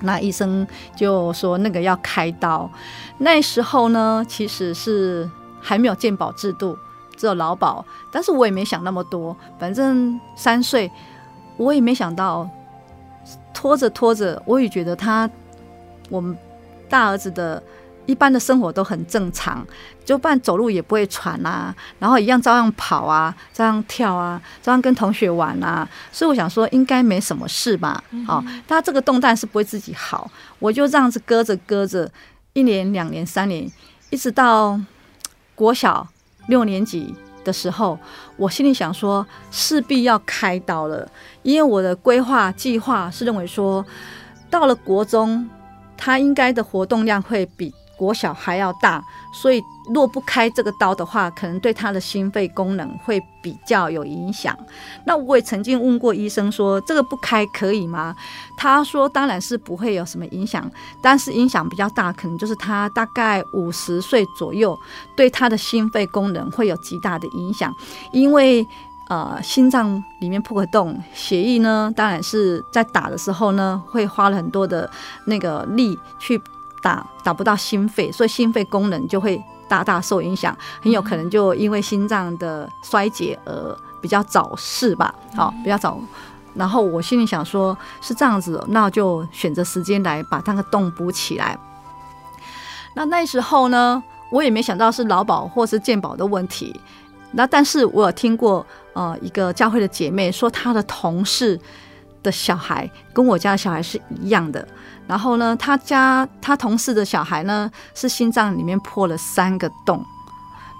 [0.00, 2.70] 那医生就说那个要开刀，
[3.18, 5.28] 那时候呢，其实是
[5.60, 6.78] 还没有健保制度，
[7.16, 10.90] 只有劳保，但是我也没想那么多，反正三岁。
[11.56, 12.48] 我也没想到，
[13.52, 15.28] 拖着拖着，我也觉得他，
[16.10, 16.36] 我们
[16.90, 17.62] 大儿子的
[18.04, 19.64] 一般的生活都很正常，
[20.04, 28.02] 就不然走路也不会喘啊，然后一样照样跑啊，照样跳啊，照样跟同学玩啊，所以我想说应该没什么事吧。
[28.26, 32.10] 好，他这个动弹是不会自己好，我就这样子搁着搁着，
[32.52, 33.70] 一年、两年、三年，
[34.10, 34.80] 一直到
[35.54, 36.08] 国小
[36.48, 37.96] 六年级的时候，
[38.36, 41.08] 我心里想说，势必要开刀了，
[41.42, 43.84] 因为我的规划计划是认为说，
[44.50, 45.48] 到了国中，
[46.00, 54.56] 他应该的活动量会比国小还要大，所以若不开这个刀的话，可能对他的心肺功能会比较有影响。
[55.04, 58.16] 那我也曾经问过医生说，这个不开可以吗？
[58.56, 60.68] 他说当然是不会有什么影响，
[61.02, 64.74] 但是影响比较大，可能就是他大概五十岁左右，
[65.14, 67.70] 对他的心肺功能会有极大的影响，
[68.12, 68.66] 因为
[69.10, 74.90] 呃心脏里面破个洞，血液呢当然是在打的时候呢会花了很多的
[75.26, 76.40] 那个力去。
[76.82, 79.38] 打打不到心肺，所以心肺功能就会
[79.68, 85.14] 大大受影响，很有可能就因为心脏的衰竭而比较早逝吧。
[85.36, 86.00] 好，比较早。
[86.54, 91.58] 然后我心里想说，是这样子，那就选择时间来把那个洞补起来。
[92.94, 96.80] 那那时候呢，我也没想到是劳保或是健保的问题。
[97.32, 101.58] 那但是我有听过，呃，一个教会的姐妹说，她的同事
[102.22, 104.66] 的小孩跟我家的小孩是一样的。
[105.06, 110.04] 然后呢，她家她同事的小孩呢，是心脏里面破了三个洞。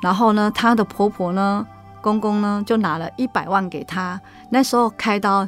[0.02, 1.66] 然后呢，她的婆婆呢，
[2.00, 4.20] 公公呢，就拿了一百万给她。
[4.50, 5.46] 那时候开刀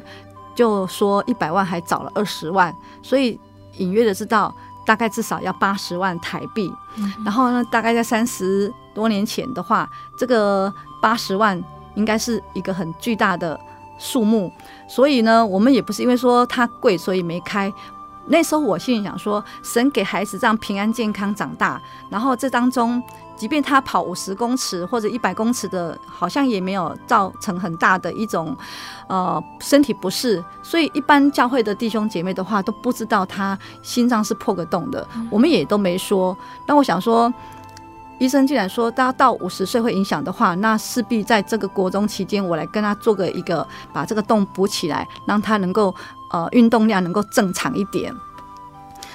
[0.55, 3.39] 就说一百万还找了二十万，所以
[3.77, 4.53] 隐约的知道
[4.85, 6.71] 大概至少要八十万台币。
[7.25, 11.61] 然后呢，大概在三十多年前的话，这个八十万
[11.95, 13.59] 应该是一个很巨大的
[13.97, 14.51] 数目。
[14.87, 17.71] 所以呢，我们也不是因为说它贵，所以没开。
[18.25, 23.03] 那时候我心里想说，神给孩子这样平安健康长大，然后这当中，
[23.35, 28.55] 即便他跑五十公尺或者一百公尺的，好像也没有造成很大的一种
[29.09, 36.37] 呃身体不适，所以一般教会的弟兄姐妹的话都不知道他心脏是破个洞的，我们也都没说。
[36.65, 37.31] 那我想说，
[38.23, 45.93] 医生既然说他到五十岁会影响的话，那势必在这个国中期间，我来跟他做个一个把这个洞补起来，让他能够。
[46.33, 48.11] 呃，运动量能够正常一点，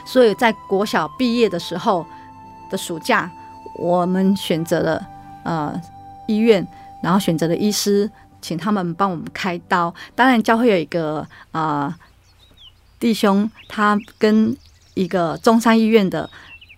[0.06, 2.06] 所以在国小毕业的时候
[2.70, 3.28] 的暑假，
[3.74, 5.04] 我们选择了
[5.42, 5.74] 呃
[6.28, 6.64] 医院，
[7.02, 8.08] 然后选择了医师，
[8.40, 9.92] 请他们帮我们开刀。
[10.14, 11.94] 当然，教会有一个啊、呃、
[13.00, 14.56] 弟兄，他跟
[14.94, 16.30] 一个中山医院的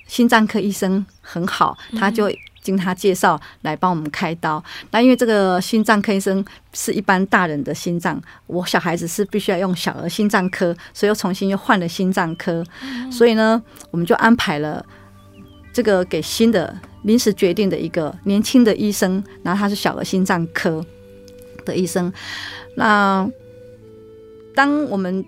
[0.06, 2.30] 心脏科医生很好，他就。
[2.62, 12.62] 经他介绍来帮我们开刀，那因为这个心脏科医生是一般大人的心脏，我小孩子是必须要用小儿心脏科，所以又重新又换了心脏科，
[13.10, 14.84] 所以呢，我们就安排了
[15.72, 20.84] 这个给新的临时决定的一个年轻的医生，然后他是小儿心脏科
[21.64, 22.12] 的医生。
[22.76, 23.26] 那
[24.54, 25.24] 当我们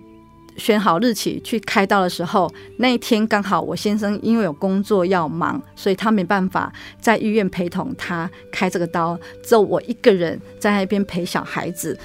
[0.55, 11.97] 选好日期去开刀的时候，那一天刚好我先生因为有工作要忙，所以他没办法在医院陪同他开这个刀，只有我一个人在那边陪小孩子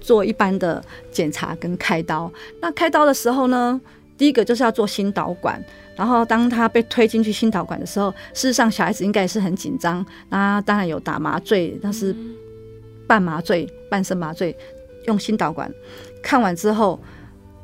[0.00, 2.30] 做一般的检查跟开刀。
[2.60, 3.80] 那开刀的时候呢，
[4.16, 5.60] 第一个就是要做心导管，
[5.96, 12.14] 然后当他被推进去心导管的时候，事实上小孩子应该也是很紧张，那当然有打麻醉，但是
[13.06, 14.56] 半麻醉、半身麻醉，
[15.06, 15.68] 用心导管
[16.22, 17.00] 看完之后。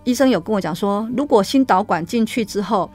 [0.05, 2.91] 医生有跟我讲说，如果心导管进去之后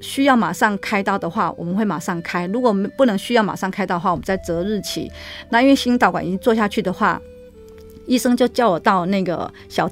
[0.00, 5.10] 需要马上开刀的话，我们会马上开；如果不能需要马上开刀的话，我们再择日期。
[5.50, 7.20] 那因为心导管已经做下去的话，
[8.06, 9.88] 医生就叫我到那个小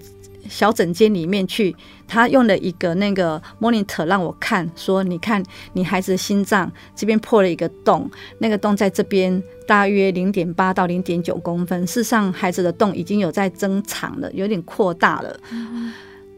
[0.48, 1.76] 小诊间里面去，
[2.08, 5.40] 他用了一个那个 monitor 让我看，说你看
[5.74, 15.38] 你孩子的心脏这边破了一个洞，那个洞在这边大约零点八到零点九公分，事实上孩子的洞已经有在增长了，有点扩大了。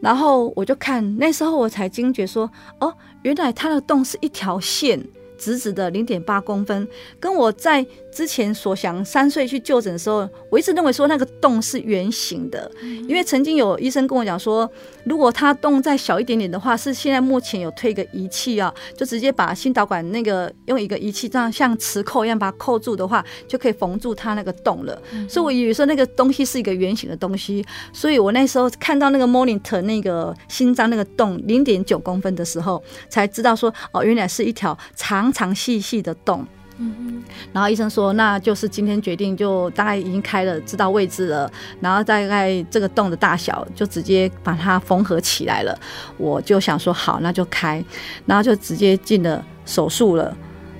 [0.03, 2.51] 然后我就看，那时候我才惊觉说，
[2.81, 5.01] 哦，原来它的洞是一条线。
[5.43, 6.87] 直直的零点八公分，
[7.19, 14.69] 跟我在之前所想三岁去就诊的时候，我一直认为说那个洞是圆形的，因为曾经有医生跟我讲说，
[15.03, 25.01] 如果它洞再小一点点的话，是现在目前有推一个仪器啊，就直接把心导管那个用一个仪器这样像磁扣一样把它扣住的话，就可以缝住它那个洞了。
[25.27, 35.32] 所以我以为说那个东西是一个圆形的东西，所以我那时候看到那个 monitor 那个心脏那个洞零点九公分的时候，才知道说哦，原来是一条长。
[35.33, 36.45] 长细细的洞，
[36.77, 37.21] 嗯，
[37.51, 45.77] 然后医生说，那就是今天决定，就大概已经开了，知道位置了，然后大概这个洞的大小就直接把它缝合起来了。
[46.17, 47.83] 我就想说好，那就开，
[48.25, 50.35] 然后就直接进了手术了，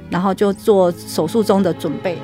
[0.09, 2.17] 然后就做手术中的准备。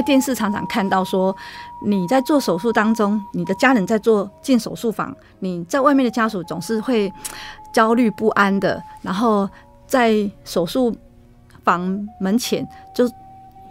[0.00, 1.36] 在电视常常看到说，
[1.84, 7.12] 你在做手术当中，你的家人在做进手术房，你在外面的家属总是会
[7.70, 9.46] 焦虑不安的，然后
[9.86, 10.96] 在手术
[11.62, 13.06] 房门前就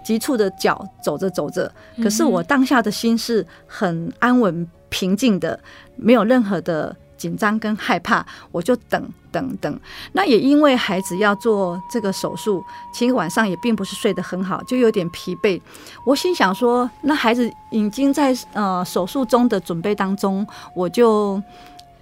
[0.03, 1.71] 急促的脚走着走着。
[1.97, 5.59] 可是我当下的心是很安稳平静的，
[5.95, 6.95] 没有任何的。
[7.19, 9.79] 紧张跟害怕，我就等等等。
[10.13, 12.63] 那也因为孩子要做这个手术，
[12.93, 15.59] 其实晚上也并不是睡得很好，就有点疲惫。
[16.05, 21.43] 我心想说，那孩子已经在呃手术中的准备当中，我就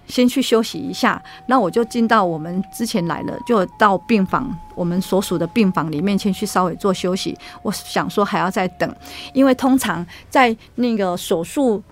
[0.06, 1.20] 先去休息一下。
[1.48, 7.36] 那我就进到我们之前来了，就到病房，我们所属的病房里面先去稍微做休息。
[7.62, 8.94] 我想说还要再等，
[9.34, 11.82] 因为通常在那个手术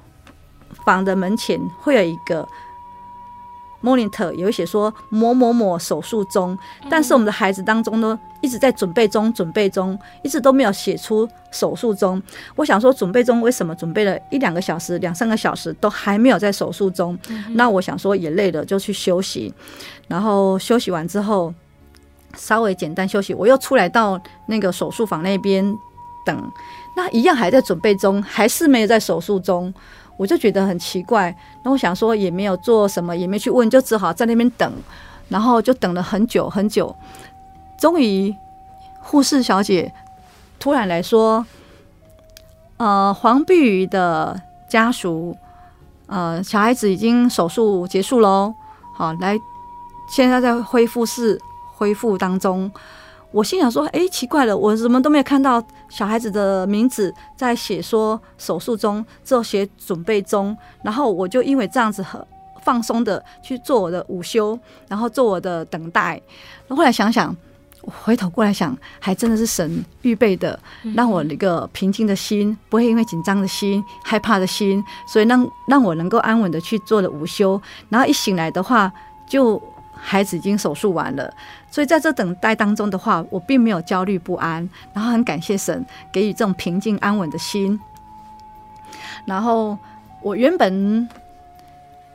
[0.84, 2.46] 房的门前会有一个。
[3.82, 6.58] Monitor 有写说某某某手术中，
[6.90, 12.20] 但是我们的孩子当中呢，一直在准备中，准备中，一直都没有写出手术中。
[12.56, 17.18] 我想说，准备中为什么准备了一两个小时、两三个小时都还没有在手术中？
[17.50, 19.52] 那我想说也累了，就去休息。
[20.08, 21.52] 然后休息完之后，
[22.36, 25.64] 稍微简单休息，我又出来到那个手术房那边
[26.24, 26.52] 等，
[26.96, 29.72] 那一样还在准备中，还是没有在手术中。
[30.16, 34.72] 我就觉得很奇怪，那我想说也没有做什么，也没去问，就只好在那边等，
[35.28, 36.94] 然后就等了很久很久，
[37.78, 38.34] 终于
[39.00, 39.92] 护士小姐
[40.58, 41.44] 突然来说
[42.78, 45.36] ：“呃，黄碧瑜的家属，
[46.06, 48.54] 呃，小孩子已经手术结束喽，
[48.94, 49.38] 好，来，
[50.10, 51.38] 现在在恢复室
[51.74, 52.70] 恢复当中。”
[53.32, 60.56] 我心想说：“哎、欸，奇怪了，我怎么都没有看到小孩子的名字在写说手术中，只有写准备中。
[60.82, 62.24] 然后我就因为这样子很
[62.62, 64.58] 放松的去做我的午休，
[64.88, 66.18] 然后做我的等待。
[66.68, 67.36] 后来想想，
[67.82, 70.58] 我回头过来想，还真的是神预备的，
[70.94, 77.60] 让我那个平静的心不会因为紧张的心、害怕的心，所以让让我能够安稳的去做了午休。
[77.90, 78.90] 然后一醒来的话，
[79.28, 79.62] 就。”
[79.98, 81.32] 孩子已经手术完了，
[81.70, 87.80] 所以在这等待当中的话，我并没有焦虑不安，然后很感谢神给予这种平静安稳的心。
[89.24, 89.76] 然后
[90.22, 91.08] 我原本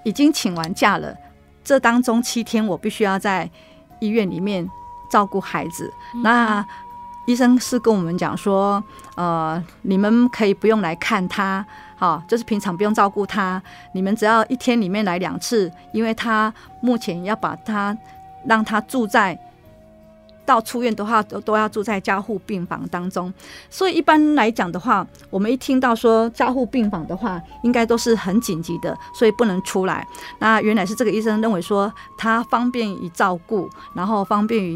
[0.03, 1.15] 已经请完假了，
[1.63, 3.49] 这当中七天我必须要在
[3.99, 4.67] 医院里面
[5.09, 5.91] 照顾孩子。
[6.23, 6.65] 那
[7.27, 8.83] 医生是跟我们讲说，
[9.15, 11.65] 呃，你们可以不用来看他。
[12.01, 17.95] 好，就是平常不用照顾他，你们只要一天里面来两次，因为他目前要把他
[18.43, 19.39] 让他住在
[20.43, 23.31] 到出院的话，都都要住在加护病房当中。
[23.69, 30.03] 所以一般来讲的话，我们一听到说加护病房的话，应该都是很紧急的，所以不能出来。
[30.39, 34.75] 那原来是这个医生认为说他方便于照顾，然后方便于。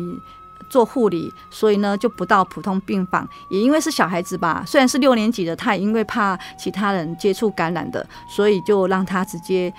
[0.69, 3.27] 做护理，所以呢就不到普通病房。
[3.49, 9.73] 也因为是小孩子吧，虽然是六年级的，他也因为怕其他人接触感染的，所以就让他直接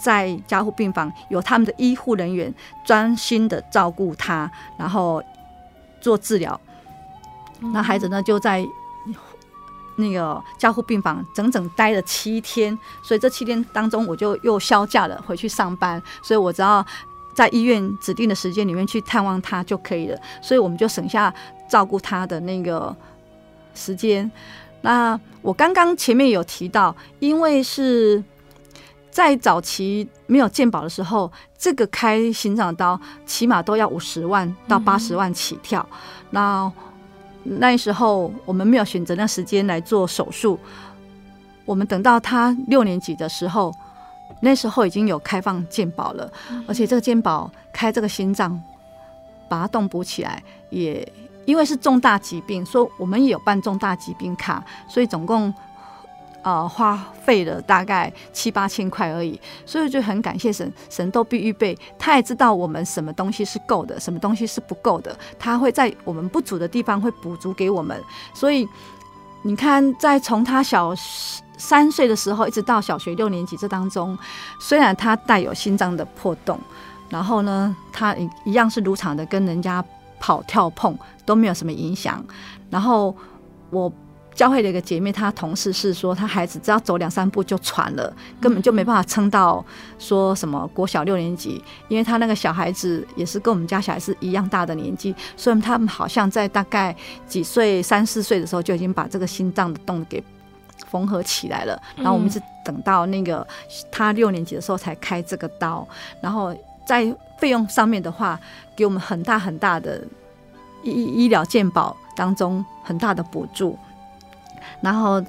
[0.00, 2.52] 在加护病房，有他们的医护人员
[2.84, 5.22] 专心的照顾他，然后
[6.00, 6.60] 做治疗。
[7.72, 8.66] 那孩子呢就在
[9.96, 16.84] 那个加护病房整整待了七天，所以这七天当中我就又休假了，回去上班，所以我知道。
[17.40, 21.32] 在医院指定的时间里面去探望他就可以了，所以我们就省下
[21.66, 22.94] 照顾他的那个
[23.74, 24.30] 时间。
[24.82, 28.22] 那我刚刚前面有提到，因为是
[29.10, 35.80] 在早期没有健保的时候，这个开心脏刀起码都要五十万到八十万起跳。
[35.90, 35.96] 嗯、
[36.32, 36.72] 那
[37.42, 40.60] 那时候我们没有选择那时间来做手术，
[41.64, 43.72] 我们等到他六年级的时候。
[44.40, 46.30] 那时候已经有开放健保了，
[46.66, 48.60] 而且这个健保开这个心脏，
[49.48, 51.06] 把它动补起来，也
[51.44, 55.52] 因为是重大疾病，所以我们也有办重大疾病卡，所以总共
[56.42, 68.00] 呃花费了大概七八千块而已，所以就很感谢神，神都必预备，他也知道我们什么东西是够的，什么东西是不够的，他会在我们不足的地方会补足给我们，
[68.32, 68.66] 所以
[69.42, 70.94] 你看，在从他小。
[71.62, 74.18] 三岁的时候，一直到小学六年级这当中，
[74.58, 76.58] 虽然他带有心脏的破洞，
[77.10, 79.84] 然后呢，他一样是如常的跟人家
[80.18, 82.24] 跑跳碰，都没有什么影响。
[82.70, 83.14] 然后
[83.68, 83.92] 我
[84.40, 88.10] 教会的一个姐妹，她同事是说，她孩子只要走两三步就喘了，
[88.40, 89.62] 根本就没办法撑到
[89.98, 96.96] 说什么国小六年级，因为他那个小孩子也是跟我们家小孩是一样大的年纪，所以他们好像在大概
[97.28, 100.24] 几岁三四岁的时候就已经把这个心脏的洞给。
[100.88, 103.46] 缝合起来了，然后我们是等到那个
[103.92, 105.86] 他六年级的时候才开这个刀，
[106.22, 108.40] 然后在费用上面的话，
[108.74, 110.02] 给我们很大很大的
[110.82, 113.78] 医医疗健保当中很大的补助，
[114.80, 115.22] 然后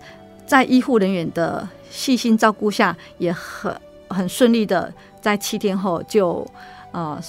[0.45, 3.75] 在医护人员的细心照顾下，也很
[4.09, 6.45] 很顺利的在七天后就
[6.91, 7.19] 呃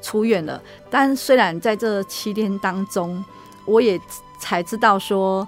[0.00, 0.60] 出院了。
[0.90, 3.24] 但虽然在这七天当中，
[3.66, 4.00] 我也
[4.40, 5.46] 才知道说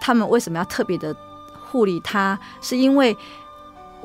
[0.00, 1.14] 他们为什么要特别的
[1.70, 3.16] 护理他，是因为。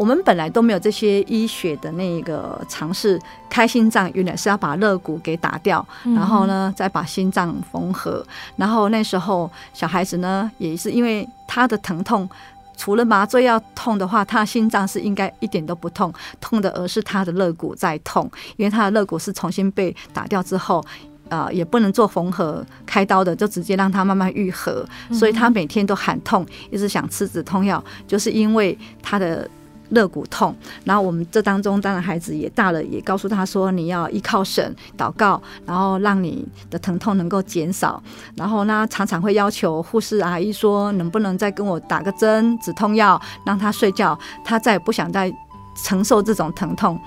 [0.02, 8.26] 我们本来都没有这些医学的那个尝试，开心脏原来是要把肋骨给打掉，然后呢再把心脏缝合。
[8.56, 12.28] 然后那时候小孩子呢也是因为他的疼痛，
[12.76, 18.28] 除了麻醉要痛的话，他的心脏是应该一点都不痛，痛的而是他的肋骨在痛，
[18.58, 20.84] 因为他的肋骨是重新被打掉之后，
[21.30, 29.48] 呃也不能做缝合开刀的，就直接让他慢慢愈合，所以他每天都喊痛，一直想吃止痛药，就是因为他的。
[29.92, 38.02] 肋骨痛，然后我们这当中，当然孩子也大了，也告诉他说，你要依靠神祷告，然后让你的疼痛能够减少。
[38.36, 44.18] 然后呢，常常会要求护士阿姨说，能不能再跟我打个针止痛药，让他睡觉。
[44.44, 45.32] 他再也不想再
[45.86, 47.00] 承受这种疼痛。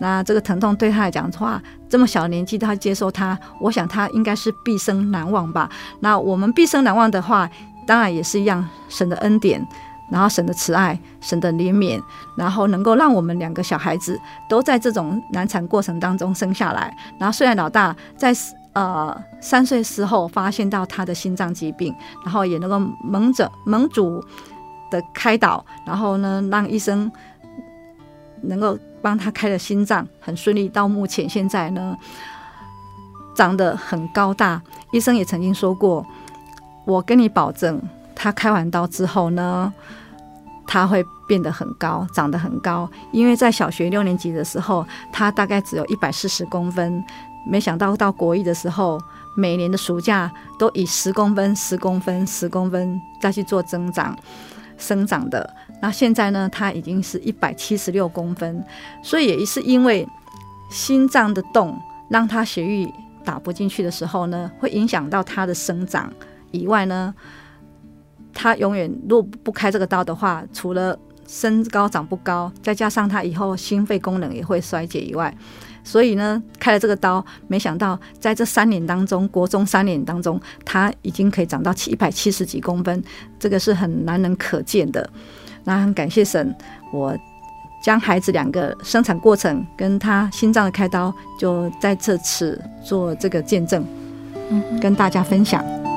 [0.00, 5.68] 那这个疼痛对他来讲的话，这么小年纪他接受他，我想他应该是毕生难忘吧。
[6.00, 7.50] 那我们毕生难忘的话，
[7.84, 9.66] 当然也是一样，神的恩典。
[10.10, 12.02] 然后神的慈爱，神的怜悯，
[12.36, 16.96] 然后能够让我们两个小孩子都在这种难产过程当中生下来。
[17.18, 18.34] 然后虽然老大在
[18.72, 21.94] 呃三岁时候发现到他的心脏疾病，
[22.24, 24.22] 然后也能够蒙着蒙主
[24.90, 27.10] 的开导，然后呢让医生
[28.42, 30.68] 能够帮他开了心脏，很顺利。
[30.68, 31.96] 到目前现在呢
[33.34, 36.06] 长得很高大，医生也曾经说过，
[36.86, 37.78] 我跟你保证。
[38.20, 39.72] 他开完刀之后呢，
[40.68, 42.88] 他会变得很高，长得很高。
[43.10, 47.02] 因为在小学六年级的时候，他大概只有一百四十公分，
[47.50, 49.00] 没想到到国一的时候，
[49.34, 54.14] 每年的暑假都以十公分、十公分、十公分再去做增长、
[54.76, 55.48] 生长的。
[55.80, 58.62] 那现在呢，他已经是一百七十六公分，
[59.02, 60.06] 所以也是因为
[60.70, 62.92] 心脏的洞让他血液
[63.24, 66.12] 打不进去的时候呢，会影响到他的生长
[66.50, 67.14] 以外呢。
[68.40, 75.36] 他永远如果不开这个刀的话，除了身高长不高，再加上他以后心肺功能也会衰竭以外，
[75.82, 83.02] 所以呢，开了这个刀，没想到在这三年当中，国中三年当中，他已经可以长到七一百七十几公分，
[83.40, 85.10] 这个是很难能可见的。
[85.64, 86.54] 那很感谢神，
[86.92, 87.12] 我
[87.82, 93.84] 将孩子两个生产过程跟他心脏的开刀，就在这次做这个见证，
[94.48, 95.87] 嗯，跟大家分享。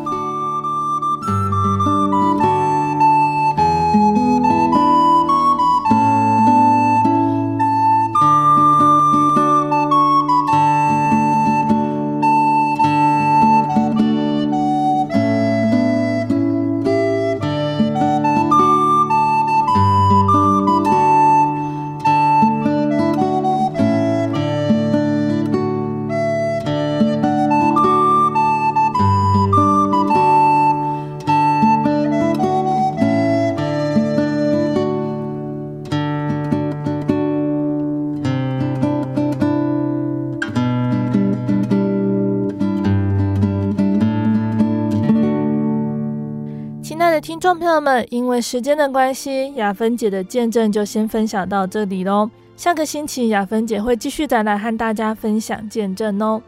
[47.52, 52.30] 众朋友们，因为时间的关系，雅芬姐的见证就先分享到这里喽。
[52.56, 56.42] 下个星期，雅芬姐会继续再来和大家分享见证哦。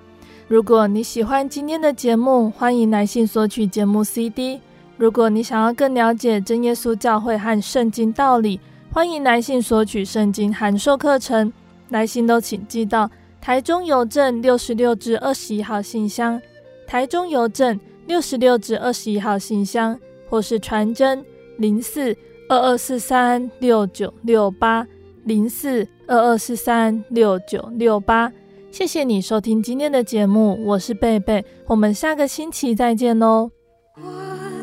[0.47, 4.61] 如果你喜欢今天的节目，欢迎来信索取节目 CD。
[4.95, 11.51] 如果你想要更了解真耶稣教会和圣经道理，欢迎来信索取圣经函授课程。
[11.89, 16.41] 来信都请寄到台中邮政六十六至二十一号信箱，
[16.87, 17.77] 台中邮政
[18.07, 19.99] 六十六至二十一号信箱。
[20.33, 21.23] 或是传真
[21.59, 22.17] 零四
[22.49, 24.83] 二二四三六九六八
[25.25, 28.33] 零四二二四三六九六八，
[28.71, 33.51] 谢谢你收听今天的节目，我是贝贝，我们下个星期再见喽。
[33.95, 34.09] 我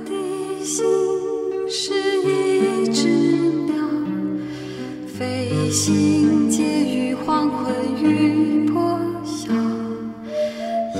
[0.05, 0.85] 的心
[1.69, 1.93] 是
[2.25, 3.07] 一只
[3.67, 3.77] 鸟，
[5.07, 9.53] 飞行介于黄昏与破晓，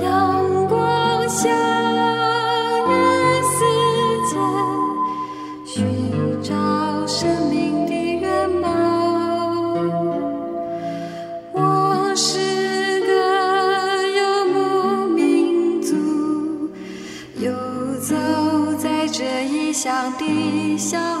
[0.01, 1.70] 阳光下。
[20.81, 21.20] 笑。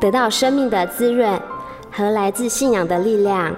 [0.00, 1.40] 得到生命的滋润
[1.90, 3.54] 和来自信仰的力量。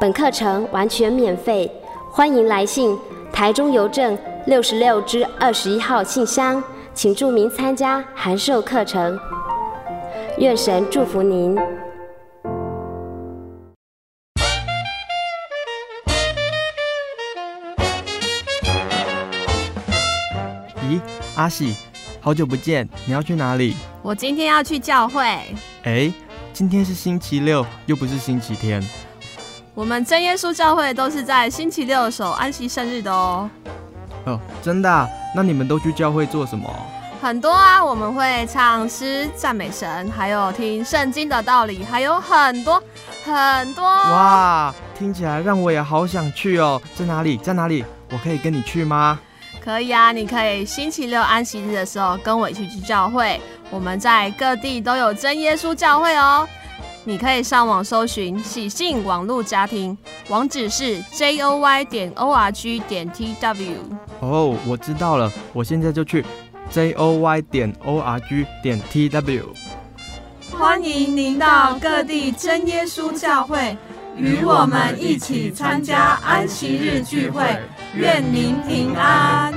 [0.00, 1.70] 本课程完全免费，
[2.10, 2.96] 欢迎来信
[3.32, 4.16] 台中邮政
[4.46, 6.62] 六十六之二十一号信箱，
[6.94, 9.18] 请注明参加函授课程。
[10.38, 11.56] 愿神祝福您。
[20.88, 21.00] 咦，
[21.36, 21.74] 阿喜，
[22.20, 23.74] 好久不见，你要去哪里？
[24.06, 25.20] 我今天要去教会。
[25.82, 26.12] 哎，
[26.52, 28.80] 今天是星期六，又不是星期天。
[29.74, 33.50] 我们真耶稣教会都是在星期六守安息生日的哦。
[34.26, 35.08] 哦，真的啊？
[35.34, 36.72] 那你们都去教会做什么？
[37.20, 42.80] 很多啊，我们会唱诗赞美神，还有听圣经的道理，还有很多
[43.24, 43.82] 很多。
[43.82, 46.80] 哇，听起来让我也好想去哦。
[46.94, 47.36] 在哪里？
[47.38, 47.84] 在哪里？
[48.12, 49.18] 我可以跟你去吗？
[49.64, 53.40] 可以啊，你可以星期六安息日的时候跟我一起去教会。
[53.70, 56.48] 我们在各地都有真耶稣教会哦。
[57.04, 59.96] 你可以上网搜寻喜信网络家庭，
[60.28, 63.74] 网址是 j o y 点 o r g 点 t w。
[64.20, 66.24] 哦，我知道了，我现在就去
[66.68, 69.54] j o y 点 o r g 点 t w。
[70.50, 73.76] 欢迎您到各地真耶稣教会，
[74.16, 77.44] 与我们一起参加安息日聚会。
[77.94, 79.54] 愿您平安。